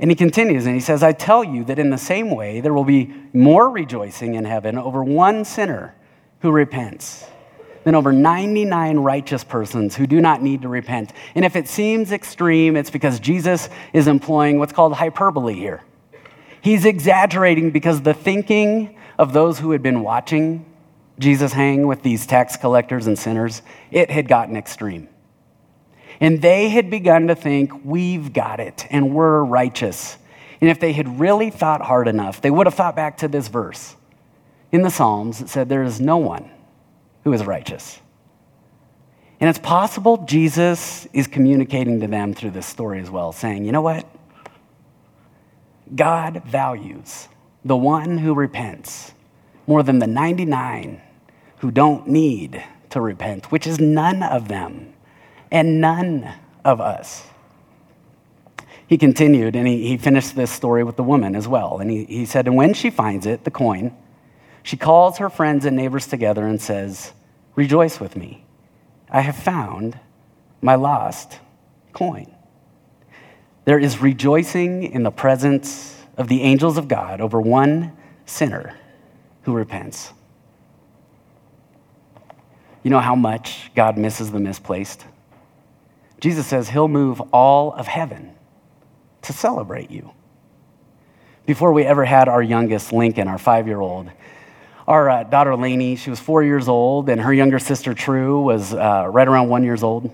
And 0.00 0.10
he 0.10 0.14
continues 0.14 0.64
and 0.64 0.74
he 0.74 0.80
says, 0.80 1.02
I 1.02 1.12
tell 1.12 1.44
you 1.44 1.62
that 1.64 1.78
in 1.78 1.90
the 1.90 1.98
same 1.98 2.30
way, 2.30 2.60
there 2.60 2.72
will 2.72 2.84
be 2.84 3.14
more 3.34 3.70
rejoicing 3.70 4.34
in 4.34 4.46
heaven 4.46 4.78
over 4.78 5.04
one 5.04 5.44
sinner 5.44 5.94
who 6.40 6.50
repents 6.50 7.26
than 7.84 7.94
over 7.94 8.10
99 8.10 8.98
righteous 8.98 9.44
persons 9.44 9.94
who 9.94 10.06
do 10.06 10.20
not 10.20 10.42
need 10.42 10.62
to 10.62 10.68
repent. 10.68 11.12
And 11.34 11.44
if 11.44 11.54
it 11.54 11.68
seems 11.68 12.12
extreme, 12.12 12.76
it's 12.76 12.90
because 12.90 13.20
Jesus 13.20 13.68
is 13.92 14.06
employing 14.06 14.58
what's 14.58 14.72
called 14.72 14.94
hyperbole 14.94 15.54
here. 15.54 15.82
He's 16.62 16.86
exaggerating 16.86 17.70
because 17.70 18.00
the 18.00 18.14
thinking 18.14 18.96
of 19.18 19.34
those 19.34 19.58
who 19.58 19.70
had 19.72 19.82
been 19.82 20.00
watching 20.00 20.64
Jesus 21.18 21.52
hang 21.52 21.86
with 21.86 22.02
these 22.02 22.26
tax 22.26 22.56
collectors 22.56 23.06
and 23.06 23.18
sinners, 23.18 23.60
it 23.90 24.10
had 24.10 24.28
gotten 24.28 24.56
extreme. 24.56 25.08
And 26.20 26.42
they 26.42 26.68
had 26.68 26.90
begun 26.90 27.28
to 27.28 27.34
think, 27.34 27.84
we've 27.84 28.32
got 28.32 28.60
it 28.60 28.86
and 28.90 29.14
we're 29.14 29.42
righteous. 29.42 30.18
And 30.60 30.68
if 30.68 30.78
they 30.78 30.92
had 30.92 31.18
really 31.18 31.50
thought 31.50 31.80
hard 31.80 32.06
enough, 32.06 32.42
they 32.42 32.50
would 32.50 32.66
have 32.66 32.74
thought 32.74 32.94
back 32.94 33.18
to 33.18 33.28
this 33.28 33.48
verse 33.48 33.96
in 34.70 34.82
the 34.82 34.90
Psalms 34.90 35.38
that 35.38 35.48
said, 35.48 35.68
There 35.68 35.82
is 35.82 36.00
no 36.00 36.18
one 36.18 36.50
who 37.24 37.32
is 37.32 37.44
righteous. 37.44 37.98
And 39.40 39.48
it's 39.48 39.58
possible 39.58 40.18
Jesus 40.18 41.06
is 41.14 41.26
communicating 41.26 42.00
to 42.00 42.06
them 42.06 42.34
through 42.34 42.50
this 42.50 42.66
story 42.66 43.00
as 43.00 43.10
well, 43.10 43.32
saying, 43.32 43.64
You 43.64 43.72
know 43.72 43.80
what? 43.80 44.06
God 45.94 46.42
values 46.44 47.28
the 47.64 47.76
one 47.76 48.18
who 48.18 48.34
repents 48.34 49.12
more 49.66 49.82
than 49.82 49.98
the 49.98 50.06
99 50.06 51.00
who 51.58 51.70
don't 51.70 52.06
need 52.06 52.62
to 52.90 53.00
repent, 53.00 53.50
which 53.50 53.66
is 53.66 53.80
none 53.80 54.22
of 54.22 54.48
them 54.48 54.92
and 55.50 55.80
none 55.80 56.32
of 56.64 56.80
us. 56.80 57.24
He 58.86 58.98
continued 58.98 59.54
and 59.54 59.68
he, 59.68 59.86
he 59.86 59.96
finished 59.96 60.34
this 60.34 60.50
story 60.50 60.82
with 60.82 60.96
the 60.96 61.02
woman 61.02 61.36
as 61.36 61.46
well. 61.46 61.78
And 61.78 61.90
he, 61.90 62.04
he 62.04 62.26
said, 62.26 62.46
And 62.46 62.56
when 62.56 62.74
she 62.74 62.90
finds 62.90 63.24
it, 63.24 63.44
the 63.44 63.50
coin, 63.50 63.94
she 64.62 64.76
calls 64.76 65.18
her 65.18 65.30
friends 65.30 65.64
and 65.64 65.76
neighbors 65.76 66.06
together 66.06 66.44
and 66.46 66.60
says, 66.60 67.12
Rejoice 67.54 68.00
with 68.00 68.16
me. 68.16 68.44
I 69.08 69.20
have 69.20 69.36
found 69.36 69.98
my 70.60 70.74
lost 70.74 71.38
coin. 71.92 72.34
There 73.64 73.78
is 73.78 74.00
rejoicing 74.00 74.84
in 74.84 75.02
the 75.02 75.10
presence 75.10 76.02
of 76.16 76.28
the 76.28 76.42
angels 76.42 76.76
of 76.76 76.88
God 76.88 77.20
over 77.20 77.40
one 77.40 77.96
sinner 78.26 78.76
who 79.42 79.52
repents. 79.52 80.12
You 82.82 82.90
know 82.90 83.00
how 83.00 83.14
much 83.14 83.70
God 83.74 83.98
misses 83.98 84.32
the 84.32 84.40
misplaced? 84.40 85.04
Jesus 86.20 86.46
says 86.46 86.68
he'll 86.68 86.88
move 86.88 87.20
all 87.32 87.72
of 87.72 87.86
heaven 87.86 88.32
to 89.22 89.32
celebrate 89.32 89.90
you. 89.90 90.12
Before 91.46 91.72
we 91.72 91.84
ever 91.84 92.04
had 92.04 92.28
our 92.28 92.42
youngest, 92.42 92.92
Lincoln, 92.92 93.26
our 93.26 93.38
five 93.38 93.66
year 93.66 93.80
old, 93.80 94.10
our 94.86 95.08
uh, 95.08 95.22
daughter 95.24 95.56
Lainey, 95.56 95.96
she 95.96 96.10
was 96.10 96.20
four 96.20 96.42
years 96.42 96.68
old, 96.68 97.08
and 97.08 97.20
her 97.20 97.32
younger 97.32 97.58
sister 97.58 97.94
True 97.94 98.42
was 98.42 98.74
uh, 98.74 99.06
right 99.08 99.26
around 99.26 99.48
one 99.48 99.64
years 99.64 99.82
old, 99.82 100.10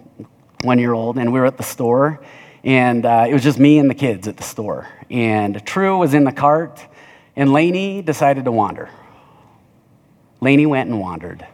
one 0.62 0.78
year 0.78 0.92
old, 0.92 1.18
and 1.18 1.32
we 1.32 1.40
were 1.40 1.46
at 1.46 1.56
the 1.56 1.62
store, 1.62 2.20
and 2.62 3.04
uh, 3.04 3.26
it 3.28 3.32
was 3.32 3.42
just 3.42 3.58
me 3.58 3.78
and 3.78 3.90
the 3.90 3.94
kids 3.94 4.28
at 4.28 4.36
the 4.36 4.42
store. 4.42 4.88
And 5.10 5.64
True 5.66 5.98
was 5.98 6.14
in 6.14 6.24
the 6.24 6.32
cart, 6.32 6.84
and 7.34 7.52
Lainey 7.52 8.02
decided 8.02 8.44
to 8.44 8.52
wander. 8.52 8.90
Lainey 10.40 10.66
went 10.66 10.88
and 10.88 11.00
wandered. 11.00 11.46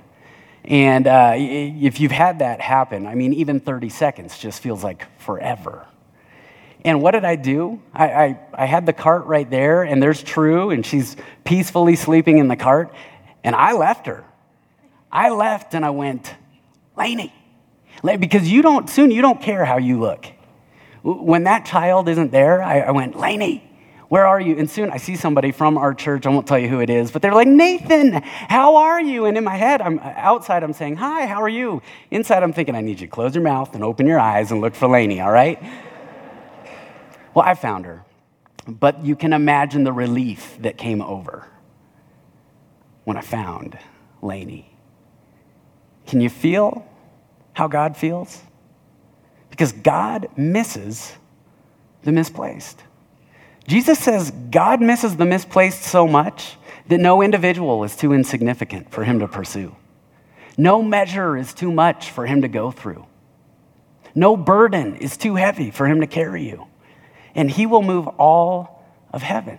And 0.64 1.06
uh, 1.06 1.34
if 1.36 1.98
you've 1.98 2.12
had 2.12 2.38
that 2.38 2.60
happen, 2.60 3.06
I 3.06 3.14
mean, 3.14 3.32
even 3.34 3.58
30 3.60 3.88
seconds 3.88 4.38
just 4.38 4.62
feels 4.62 4.84
like 4.84 5.06
forever. 5.20 5.86
And 6.84 7.00
what 7.00 7.12
did 7.12 7.24
I 7.24 7.36
do? 7.36 7.80
I, 7.92 8.06
I, 8.06 8.40
I, 8.54 8.66
had 8.66 8.86
the 8.86 8.92
cart 8.92 9.26
right 9.26 9.48
there, 9.48 9.82
and 9.82 10.02
there's 10.02 10.22
True, 10.22 10.70
and 10.70 10.84
she's 10.84 11.16
peacefully 11.44 11.94
sleeping 11.94 12.38
in 12.38 12.48
the 12.48 12.56
cart, 12.56 12.92
and 13.44 13.54
I 13.54 13.72
left 13.72 14.06
her. 14.06 14.24
I 15.10 15.30
left 15.30 15.74
and 15.74 15.84
I 15.84 15.90
went, 15.90 16.34
Lainey, 16.96 17.32
because 18.02 18.50
you 18.50 18.62
don't, 18.62 18.88
soon 18.88 19.10
you 19.10 19.22
don't 19.22 19.40
care 19.40 19.64
how 19.64 19.78
you 19.78 20.00
look. 20.00 20.26
When 21.02 21.44
that 21.44 21.66
child 21.66 22.08
isn't 22.08 22.32
there, 22.32 22.62
I, 22.62 22.80
I 22.80 22.90
went, 22.92 23.18
Lainey, 23.18 23.68
where 24.12 24.26
are 24.26 24.38
you? 24.38 24.58
And 24.58 24.68
soon 24.68 24.90
I 24.90 24.98
see 24.98 25.16
somebody 25.16 25.52
from 25.52 25.78
our 25.78 25.94
church. 25.94 26.26
I 26.26 26.28
won't 26.28 26.46
tell 26.46 26.58
you 26.58 26.68
who 26.68 26.80
it 26.80 26.90
is, 26.90 27.10
but 27.10 27.22
they're 27.22 27.32
like, 27.32 27.48
Nathan, 27.48 28.12
how 28.22 28.76
are 28.76 29.00
you? 29.00 29.24
And 29.24 29.38
in 29.38 29.42
my 29.42 29.56
head, 29.56 29.80
I'm 29.80 29.98
outside, 30.00 30.62
I'm 30.62 30.74
saying, 30.74 30.96
Hi, 30.96 31.24
how 31.24 31.40
are 31.40 31.48
you? 31.48 31.80
Inside, 32.10 32.42
I'm 32.42 32.52
thinking, 32.52 32.74
I 32.74 32.82
need 32.82 33.00
you 33.00 33.06
to 33.06 33.10
close 33.10 33.34
your 33.34 33.42
mouth 33.42 33.74
and 33.74 33.82
open 33.82 34.06
your 34.06 34.20
eyes 34.20 34.52
and 34.52 34.60
look 34.60 34.74
for 34.74 34.86
Lainey, 34.86 35.22
all 35.22 35.32
right? 35.32 35.58
Well, 37.32 37.46
I 37.46 37.54
found 37.54 37.86
her. 37.86 38.04
But 38.66 39.02
you 39.02 39.16
can 39.16 39.32
imagine 39.32 39.82
the 39.82 39.94
relief 39.94 40.58
that 40.60 40.76
came 40.76 41.00
over 41.00 41.48
when 43.04 43.16
I 43.16 43.22
found 43.22 43.78
Lainey. 44.20 44.76
Can 46.06 46.20
you 46.20 46.28
feel 46.28 46.86
how 47.54 47.66
God 47.66 47.96
feels? 47.96 48.42
Because 49.48 49.72
God 49.72 50.28
misses 50.36 51.14
the 52.02 52.12
misplaced. 52.12 52.82
Jesus 53.66 53.98
says 53.98 54.30
God 54.50 54.80
misses 54.80 55.16
the 55.16 55.24
misplaced 55.24 55.82
so 55.82 56.06
much 56.06 56.56
that 56.88 56.98
no 56.98 57.22
individual 57.22 57.84
is 57.84 57.96
too 57.96 58.12
insignificant 58.12 58.90
for 58.90 59.04
him 59.04 59.20
to 59.20 59.28
pursue. 59.28 59.76
No 60.58 60.82
measure 60.82 61.36
is 61.36 61.54
too 61.54 61.72
much 61.72 62.10
for 62.10 62.26
him 62.26 62.42
to 62.42 62.48
go 62.48 62.70
through. 62.70 63.06
No 64.14 64.36
burden 64.36 64.96
is 64.96 65.16
too 65.16 65.36
heavy 65.36 65.70
for 65.70 65.86
him 65.86 66.00
to 66.00 66.06
carry 66.06 66.48
you. 66.48 66.66
And 67.34 67.50
he 67.50 67.64
will 67.64 67.82
move 67.82 68.08
all 68.08 68.84
of 69.12 69.22
heaven 69.22 69.58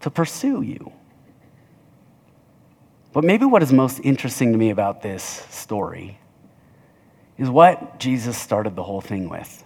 to 0.00 0.10
pursue 0.10 0.62
you. 0.62 0.92
But 3.12 3.24
maybe 3.24 3.44
what 3.44 3.62
is 3.62 3.72
most 3.72 4.00
interesting 4.04 4.52
to 4.52 4.58
me 4.58 4.70
about 4.70 5.02
this 5.02 5.22
story 5.50 6.18
is 7.36 7.50
what 7.50 7.98
Jesus 7.98 8.38
started 8.38 8.76
the 8.76 8.82
whole 8.82 9.00
thing 9.00 9.28
with. 9.28 9.64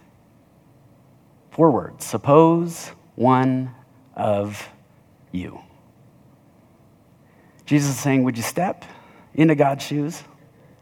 Four 1.55 1.71
words 1.71 2.05
Suppose 2.05 2.91
one 3.15 3.71
of 4.17 4.69
you. 5.31 5.61
Jesus 7.65 7.91
is 7.91 7.99
saying, 7.99 8.25
Would 8.25 8.37
you 8.37 8.43
step 8.43 8.85
into 9.35 9.55
God's 9.55 9.85
shoes 9.85 10.23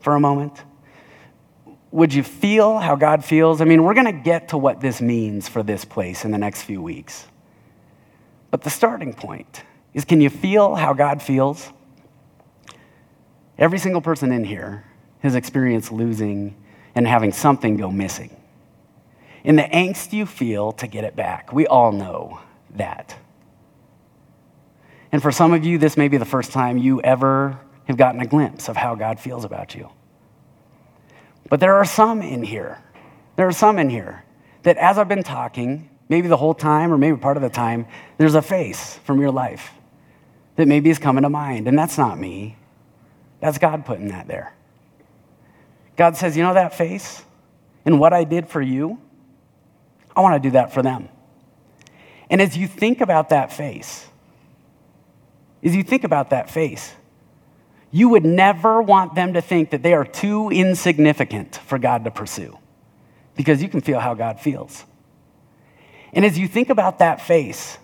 for 0.01 0.15
a 0.15 0.21
moment? 0.21 0.63
Would 1.91 2.15
you 2.15 2.23
feel 2.23 2.79
how 2.79 2.97
God 2.97 3.23
feels? 3.23 3.61
I 3.61 3.67
mean, 3.67 3.83
we're 3.85 3.93
going 3.93 4.07
to 4.07 4.13
get 4.13 4.49
to 4.49 4.59
what 4.59 4.81
this 4.81 5.03
means 5.03 5.47
for 5.47 5.63
this 5.63 5.85
place 5.85 6.25
in 6.25 6.31
the 6.31 6.39
next 6.39 6.63
few 6.63 6.81
weeks. 6.81 7.27
But 8.51 8.63
the 8.63 8.71
starting 8.71 9.13
point 9.13 9.63
is 9.93 10.07
can 10.07 10.23
you 10.23 10.31
feel 10.31 10.75
how 10.75 10.95
God 10.95 11.21
feels? 11.21 11.69
Every 13.59 13.79
single 13.79 14.01
person 14.01 14.33
in 14.33 14.43
here 14.43 14.85
has 15.21 15.35
experienced 15.35 15.93
losing 15.93 16.57
and 16.95 17.07
having 17.07 17.33
something 17.33 17.77
go 17.77 17.91
missing 17.91 18.35
in 19.45 19.57
the 19.57 19.63
angst 19.63 20.13
you 20.13 20.27
feel 20.27 20.73
to 20.73 20.87
get 20.87 21.05
it 21.05 21.17
back. 21.17 21.53
We 21.53 21.67
all 21.67 21.93
know 21.93 22.41
that. 22.77 23.17
And 25.11 25.21
for 25.21 25.31
some 25.31 25.53
of 25.53 25.65
you, 25.65 25.79
this 25.79 25.97
may 25.97 26.09
be 26.09 26.17
the 26.17 26.25
first 26.25 26.53
time 26.53 26.79
you 26.79 27.01
ever 27.03 27.59
have 27.85 27.97
gotten 27.97 28.21
a 28.21 28.27
glimpse 28.27 28.69
of 28.69 28.77
how 28.77 28.95
God 28.95 29.21
feels 29.21 29.45
about 29.45 29.75
you. 29.75 29.91
But 31.49 31.61
there 31.61 31.75
are 31.75 31.85
some 31.85 32.23
in 32.23 32.43
here, 32.43 32.83
there 33.37 33.47
are 33.47 33.53
some 33.53 33.79
in 33.79 33.91
here 33.91 34.25
that 34.63 34.77
as 34.79 34.97
I've 34.97 35.09
been 35.09 35.23
talking, 35.23 35.91
maybe 36.09 36.29
the 36.29 36.37
whole 36.37 36.55
time 36.55 36.93
or 36.93 36.99
maybe 36.99 37.17
part 37.17 37.37
of 37.37 37.43
the 37.43 37.51
time, 37.51 37.87
there's 38.17 38.35
a 38.35 38.43
face 38.43 38.99
from 39.05 39.21
your 39.21 39.31
life 39.31 39.73
that 40.57 40.69
maybe 40.69 40.89
is 40.89 40.99
coming 40.99 41.23
to 41.23 41.29
mind. 41.29 41.67
And 41.67 41.79
that's 41.79 41.99
not 41.99 42.19
me, 42.19 42.57
that's 43.41 43.59
God 43.59 43.85
putting 43.85 44.09
that 44.09 44.29
there. 44.29 44.55
God 45.97 46.17
says, 46.17 46.37
You 46.37 46.43
know 46.43 46.55
that 46.55 46.75
face 46.75 47.23
and 47.85 47.99
what 47.99 48.13
I 48.13 48.25
did 48.25 48.49
for 48.49 48.63
you? 48.63 48.99
I 50.14 50.20
want 50.20 50.42
to 50.42 50.48
do 50.48 50.53
that 50.53 50.72
for 50.72 50.83
them. 50.83 51.09
And 52.31 52.40
as 52.40 52.57
you 52.57 52.66
think 52.66 53.01
about 53.01 53.31
that 53.31 53.53
face, 53.53 54.07
as 55.62 55.77
you 55.77 55.83
think 55.83 56.05
about 56.05 56.31
that 56.31 56.51
face, 56.51 56.92
you 57.90 58.09
would 58.09 58.25
never 58.25 58.81
want 58.81 59.14
them 59.14 59.35
to 59.35 59.42
think 59.42 59.70
that 59.70 59.83
they 59.83 59.92
are 59.92 60.05
too 60.05 60.48
insignificant 60.51 61.57
for 61.66 61.79
God 61.79 62.05
to 62.05 62.11
pursue 62.11 62.59
because 63.37 63.62
you 63.62 63.68
can 63.68 63.81
feel 63.81 64.01
how 64.01 64.14
God 64.14 64.40
feels. 64.40 64.85
And 66.12 66.25
as 66.25 66.38
you 66.38 66.48
think 66.48 66.70
about 66.70 66.98
that 66.98 67.20
face, 67.20 67.79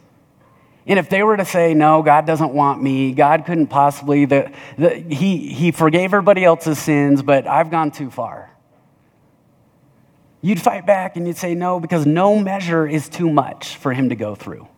and 0.86 0.98
if 0.98 1.10
they 1.10 1.22
were 1.22 1.36
to 1.36 1.44
say, 1.44 1.74
no, 1.74 2.02
God 2.02 2.26
doesn't 2.26 2.52
want 2.52 2.82
me, 2.82 3.12
God 3.12 3.44
couldn't 3.44 3.66
possibly, 3.66 4.24
the, 4.24 4.50
the, 4.78 4.94
he, 4.94 5.52
he 5.52 5.70
forgave 5.70 6.14
everybody 6.14 6.44
else's 6.44 6.78
sins, 6.78 7.20
but 7.20 7.46
I've 7.46 7.70
gone 7.70 7.90
too 7.90 8.10
far. 8.10 8.50
You'd 10.40 10.61
fight 10.61 10.87
back 10.87 11.16
and 11.16 11.27
you'd 11.27 11.37
say 11.37 11.55
no 11.55 11.81
because 11.81 12.07
no 12.07 12.38
measure 12.38 12.87
is 12.87 13.09
too 13.09 13.29
much 13.29 13.77
for 13.77 13.92
him 13.92 14.11
to 14.11 14.16
go 14.16 14.35
through 14.35 14.68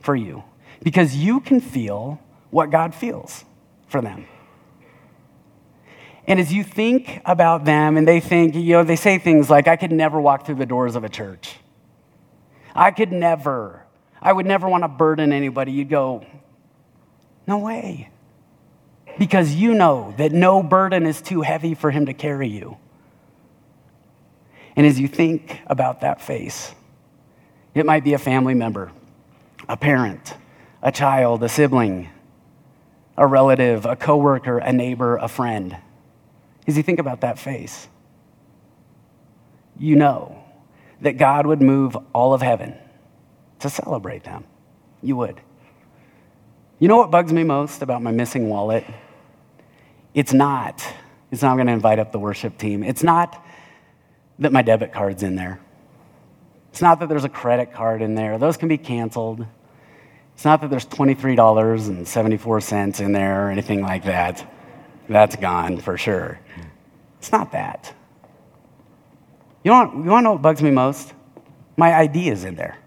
for 0.00 0.16
you. 0.16 0.42
Because 0.82 1.14
you 1.14 1.40
can 1.40 1.60
feel 1.60 2.20
what 2.50 2.70
God 2.70 2.94
feels 2.94 3.44
for 3.88 4.00
them. 4.00 4.26
And 6.26 6.38
as 6.38 6.52
you 6.52 6.64
think 6.64 7.20
about 7.24 7.64
them 7.64 7.96
and 7.96 8.06
they 8.06 8.20
think, 8.20 8.54
you 8.54 8.74
know, 8.74 8.84
they 8.84 8.96
say 8.96 9.18
things 9.18 9.50
like, 9.50 9.68
I 9.68 9.76
could 9.76 9.92
never 9.92 10.20
walk 10.20 10.46
through 10.46 10.54
the 10.56 10.66
doors 10.66 10.96
of 10.96 11.04
a 11.04 11.08
church. 11.08 11.56
I 12.74 12.90
could 12.90 13.12
never, 13.12 13.84
I 14.20 14.32
would 14.32 14.46
never 14.46 14.68
want 14.68 14.84
to 14.84 14.88
burden 14.88 15.32
anybody. 15.32 15.72
You'd 15.72 15.90
go, 15.90 16.24
no 17.46 17.58
way. 17.58 18.08
Because 19.18 19.54
you 19.54 19.74
know 19.74 20.14
that 20.16 20.32
no 20.32 20.62
burden 20.62 21.06
is 21.06 21.20
too 21.20 21.42
heavy 21.42 21.74
for 21.74 21.90
him 21.90 22.06
to 22.06 22.14
carry 22.14 22.48
you. 22.48 22.78
And 24.76 24.86
as 24.86 24.98
you 24.98 25.08
think 25.08 25.60
about 25.66 26.00
that 26.00 26.20
face, 26.20 26.74
it 27.74 27.86
might 27.86 28.04
be 28.04 28.14
a 28.14 28.18
family 28.18 28.54
member, 28.54 28.92
a 29.68 29.76
parent, 29.76 30.34
a 30.82 30.92
child, 30.92 31.42
a 31.42 31.48
sibling, 31.48 32.08
a 33.16 33.26
relative, 33.26 33.86
a 33.86 33.96
coworker, 33.96 34.58
a 34.58 34.72
neighbor, 34.72 35.16
a 35.16 35.28
friend. 35.28 35.76
As 36.66 36.76
you 36.76 36.82
think 36.82 36.98
about 36.98 37.20
that 37.20 37.38
face, 37.38 37.88
you 39.78 39.96
know 39.96 40.42
that 41.00 41.18
God 41.18 41.46
would 41.46 41.60
move 41.60 41.96
all 42.12 42.34
of 42.34 42.42
heaven 42.42 42.74
to 43.60 43.70
celebrate 43.70 44.24
them. 44.24 44.44
You 45.02 45.16
would. 45.16 45.40
You 46.78 46.88
know 46.88 46.96
what 46.96 47.10
bugs 47.10 47.32
me 47.32 47.44
most 47.44 47.82
about 47.82 48.02
my 48.02 48.10
missing 48.10 48.48
wallet? 48.48 48.84
It's 50.14 50.32
not, 50.32 50.84
it's 51.30 51.42
not, 51.42 51.54
going 51.54 51.68
to 51.68 51.72
invite 51.72 51.98
up 51.98 52.12
the 52.12 52.18
worship 52.18 52.58
team. 52.58 52.82
It's 52.82 53.02
not 53.02 53.44
that 54.38 54.52
my 54.52 54.62
debit 54.62 54.92
card's 54.92 55.22
in 55.22 55.36
there. 55.36 55.60
It's 56.70 56.82
not 56.82 57.00
that 57.00 57.08
there's 57.08 57.24
a 57.24 57.28
credit 57.28 57.72
card 57.72 58.02
in 58.02 58.14
there. 58.14 58.38
Those 58.38 58.56
can 58.56 58.68
be 58.68 58.78
canceled. 58.78 59.44
It's 60.34 60.44
not 60.44 60.60
that 60.62 60.70
there's 60.70 60.86
$23.74 60.86 63.00
in 63.00 63.12
there 63.12 63.46
or 63.46 63.50
anything 63.50 63.82
like 63.82 64.04
that. 64.04 64.50
That's 65.08 65.36
gone 65.36 65.78
for 65.78 65.98
sure. 65.98 66.40
It's 67.18 67.30
not 67.30 67.52
that. 67.52 67.94
You 69.62 69.70
want, 69.70 70.04
you 70.04 70.10
want 70.10 70.22
to 70.22 70.24
know 70.24 70.32
what 70.32 70.42
bugs 70.42 70.60
me 70.62 70.70
most? 70.70 71.12
My 71.76 71.94
ID 71.94 72.30
is 72.30 72.44
in 72.44 72.56
there. 72.56 72.78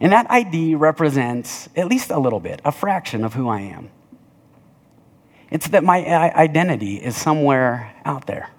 And 0.00 0.12
that 0.12 0.30
ID 0.30 0.76
represents, 0.76 1.68
at 1.76 1.88
least 1.88 2.10
a 2.10 2.18
little 2.18 2.40
bit, 2.40 2.62
a 2.64 2.72
fraction 2.72 3.24
of 3.24 3.34
who 3.34 3.48
I 3.48 3.60
am. 3.60 3.90
It's 5.50 5.68
that 5.68 5.84
my 5.84 6.04
identity 6.34 6.96
is 6.96 7.14
somewhere 7.16 7.94
out 8.04 8.26
there. 8.26 8.50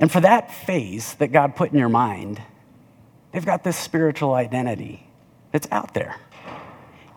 And 0.00 0.10
for 0.10 0.20
that 0.22 0.52
phase 0.52 1.14
that 1.14 1.28
God 1.28 1.54
put 1.54 1.70
in 1.70 1.78
your 1.78 1.90
mind, 1.90 2.42
they've 3.30 3.44
got 3.44 3.62
this 3.62 3.76
spiritual 3.76 4.32
identity 4.32 5.06
that's 5.52 5.68
out 5.70 5.92
there. 5.92 6.16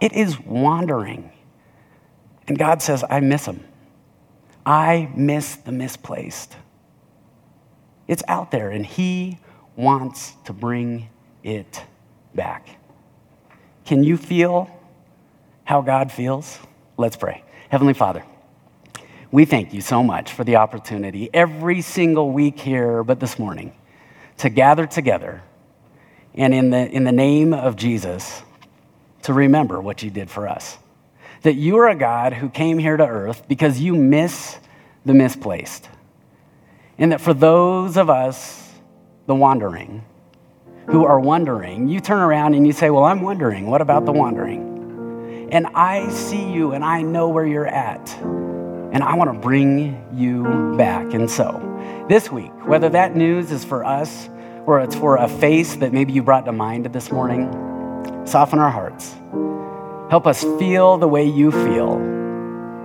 It 0.01 0.11
is 0.11 0.37
wandering. 0.39 1.31
And 2.45 2.59
God 2.59 2.81
says, 2.81 3.05
I 3.09 3.21
miss 3.21 3.45
them. 3.45 3.63
I 4.65 5.09
miss 5.15 5.55
the 5.55 5.71
misplaced. 5.71 6.57
It's 8.05 8.23
out 8.27 8.51
there, 8.51 8.69
and 8.69 8.85
He 8.85 9.39
wants 9.77 10.33
to 10.43 10.51
bring 10.53 11.09
it 11.41 11.83
back. 12.35 12.67
Can 13.85 14.03
you 14.03 14.17
feel 14.17 14.69
how 15.63 15.81
God 15.81 16.11
feels? 16.11 16.59
Let's 16.97 17.15
pray. 17.15 17.43
Heavenly 17.69 17.93
Father, 17.93 18.23
we 19.33 19.45
thank 19.45 19.73
you 19.73 19.81
so 19.81 20.03
much 20.03 20.31
for 20.31 20.43
the 20.43 20.57
opportunity 20.57 21.27
every 21.33 21.81
single 21.81 22.31
week 22.31 22.59
here, 22.59 23.03
but 23.03 23.19
this 23.19 23.39
morning, 23.39 23.73
to 24.37 24.47
gather 24.47 24.85
together 24.85 25.41
and 26.35 26.53
in 26.53 26.69
the, 26.69 26.87
in 26.91 27.03
the 27.03 27.11
name 27.11 27.51
of 27.51 27.75
Jesus, 27.75 28.43
to 29.23 29.33
remember 29.33 29.81
what 29.81 30.03
you 30.03 30.11
did 30.11 30.29
for 30.29 30.47
us. 30.47 30.77
That 31.41 31.55
you 31.55 31.77
are 31.77 31.89
a 31.89 31.95
God 31.95 32.33
who 32.33 32.47
came 32.47 32.77
here 32.77 32.95
to 32.95 33.07
earth 33.07 33.47
because 33.47 33.79
you 33.79 33.95
miss 33.95 34.59
the 35.03 35.15
misplaced. 35.15 35.89
And 36.99 37.11
that 37.11 37.19
for 37.19 37.33
those 37.33 37.97
of 37.97 38.11
us, 38.11 38.71
the 39.25 39.33
wandering, 39.33 40.05
who 40.85 41.05
are 41.05 41.19
wondering, 41.19 41.87
you 41.87 42.01
turn 42.01 42.19
around 42.19 42.53
and 42.53 42.67
you 42.67 42.73
say, 42.73 42.91
Well, 42.91 43.05
I'm 43.05 43.21
wondering, 43.21 43.65
what 43.65 43.81
about 43.81 44.05
the 44.05 44.11
wandering? 44.11 45.49
And 45.51 45.65
I 45.73 46.09
see 46.09 46.51
you 46.51 46.73
and 46.73 46.83
I 46.83 47.01
know 47.01 47.29
where 47.29 47.47
you're 47.47 47.65
at. 47.65 48.15
And 48.93 49.03
I 49.03 49.15
want 49.15 49.33
to 49.33 49.39
bring 49.39 50.07
you 50.13 50.75
back. 50.77 51.13
And 51.13 51.29
so, 51.29 51.59
this 52.07 52.31
week, 52.31 52.51
whether 52.65 52.89
that 52.89 53.15
news 53.15 53.51
is 53.51 53.65
for 53.65 53.83
us 53.83 54.29
or 54.65 54.79
it's 54.79 54.95
for 54.95 55.17
a 55.17 55.27
face 55.27 55.75
that 55.77 55.91
maybe 55.91 56.13
you 56.13 56.23
brought 56.23 56.45
to 56.45 56.51
mind 56.51 56.85
this 56.85 57.11
morning, 57.11 57.51
soften 58.25 58.59
our 58.59 58.71
hearts. 58.71 59.13
Help 60.09 60.27
us 60.27 60.43
feel 60.59 60.97
the 60.97 61.07
way 61.07 61.25
you 61.25 61.51
feel 61.51 62.13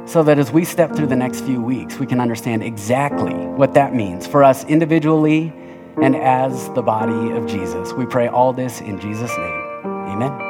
so 0.06 0.22
that 0.22 0.38
as 0.38 0.50
we 0.50 0.64
step 0.64 0.96
through 0.96 1.06
the 1.06 1.16
next 1.16 1.42
few 1.42 1.60
weeks, 1.60 1.98
we 1.98 2.06
can 2.06 2.20
understand 2.20 2.62
exactly 2.62 3.34
what 3.34 3.74
that 3.74 3.94
means 3.94 4.26
for 4.26 4.42
us 4.42 4.64
individually 4.64 5.52
and 6.00 6.16
as 6.16 6.70
the 6.70 6.82
body 6.82 7.32
of 7.32 7.46
Jesus. 7.46 7.92
We 7.92 8.06
pray 8.06 8.28
all 8.28 8.54
this 8.54 8.80
in 8.80 8.98
Jesus' 8.98 9.36
name. 9.36 9.84
Amen. 9.84 10.47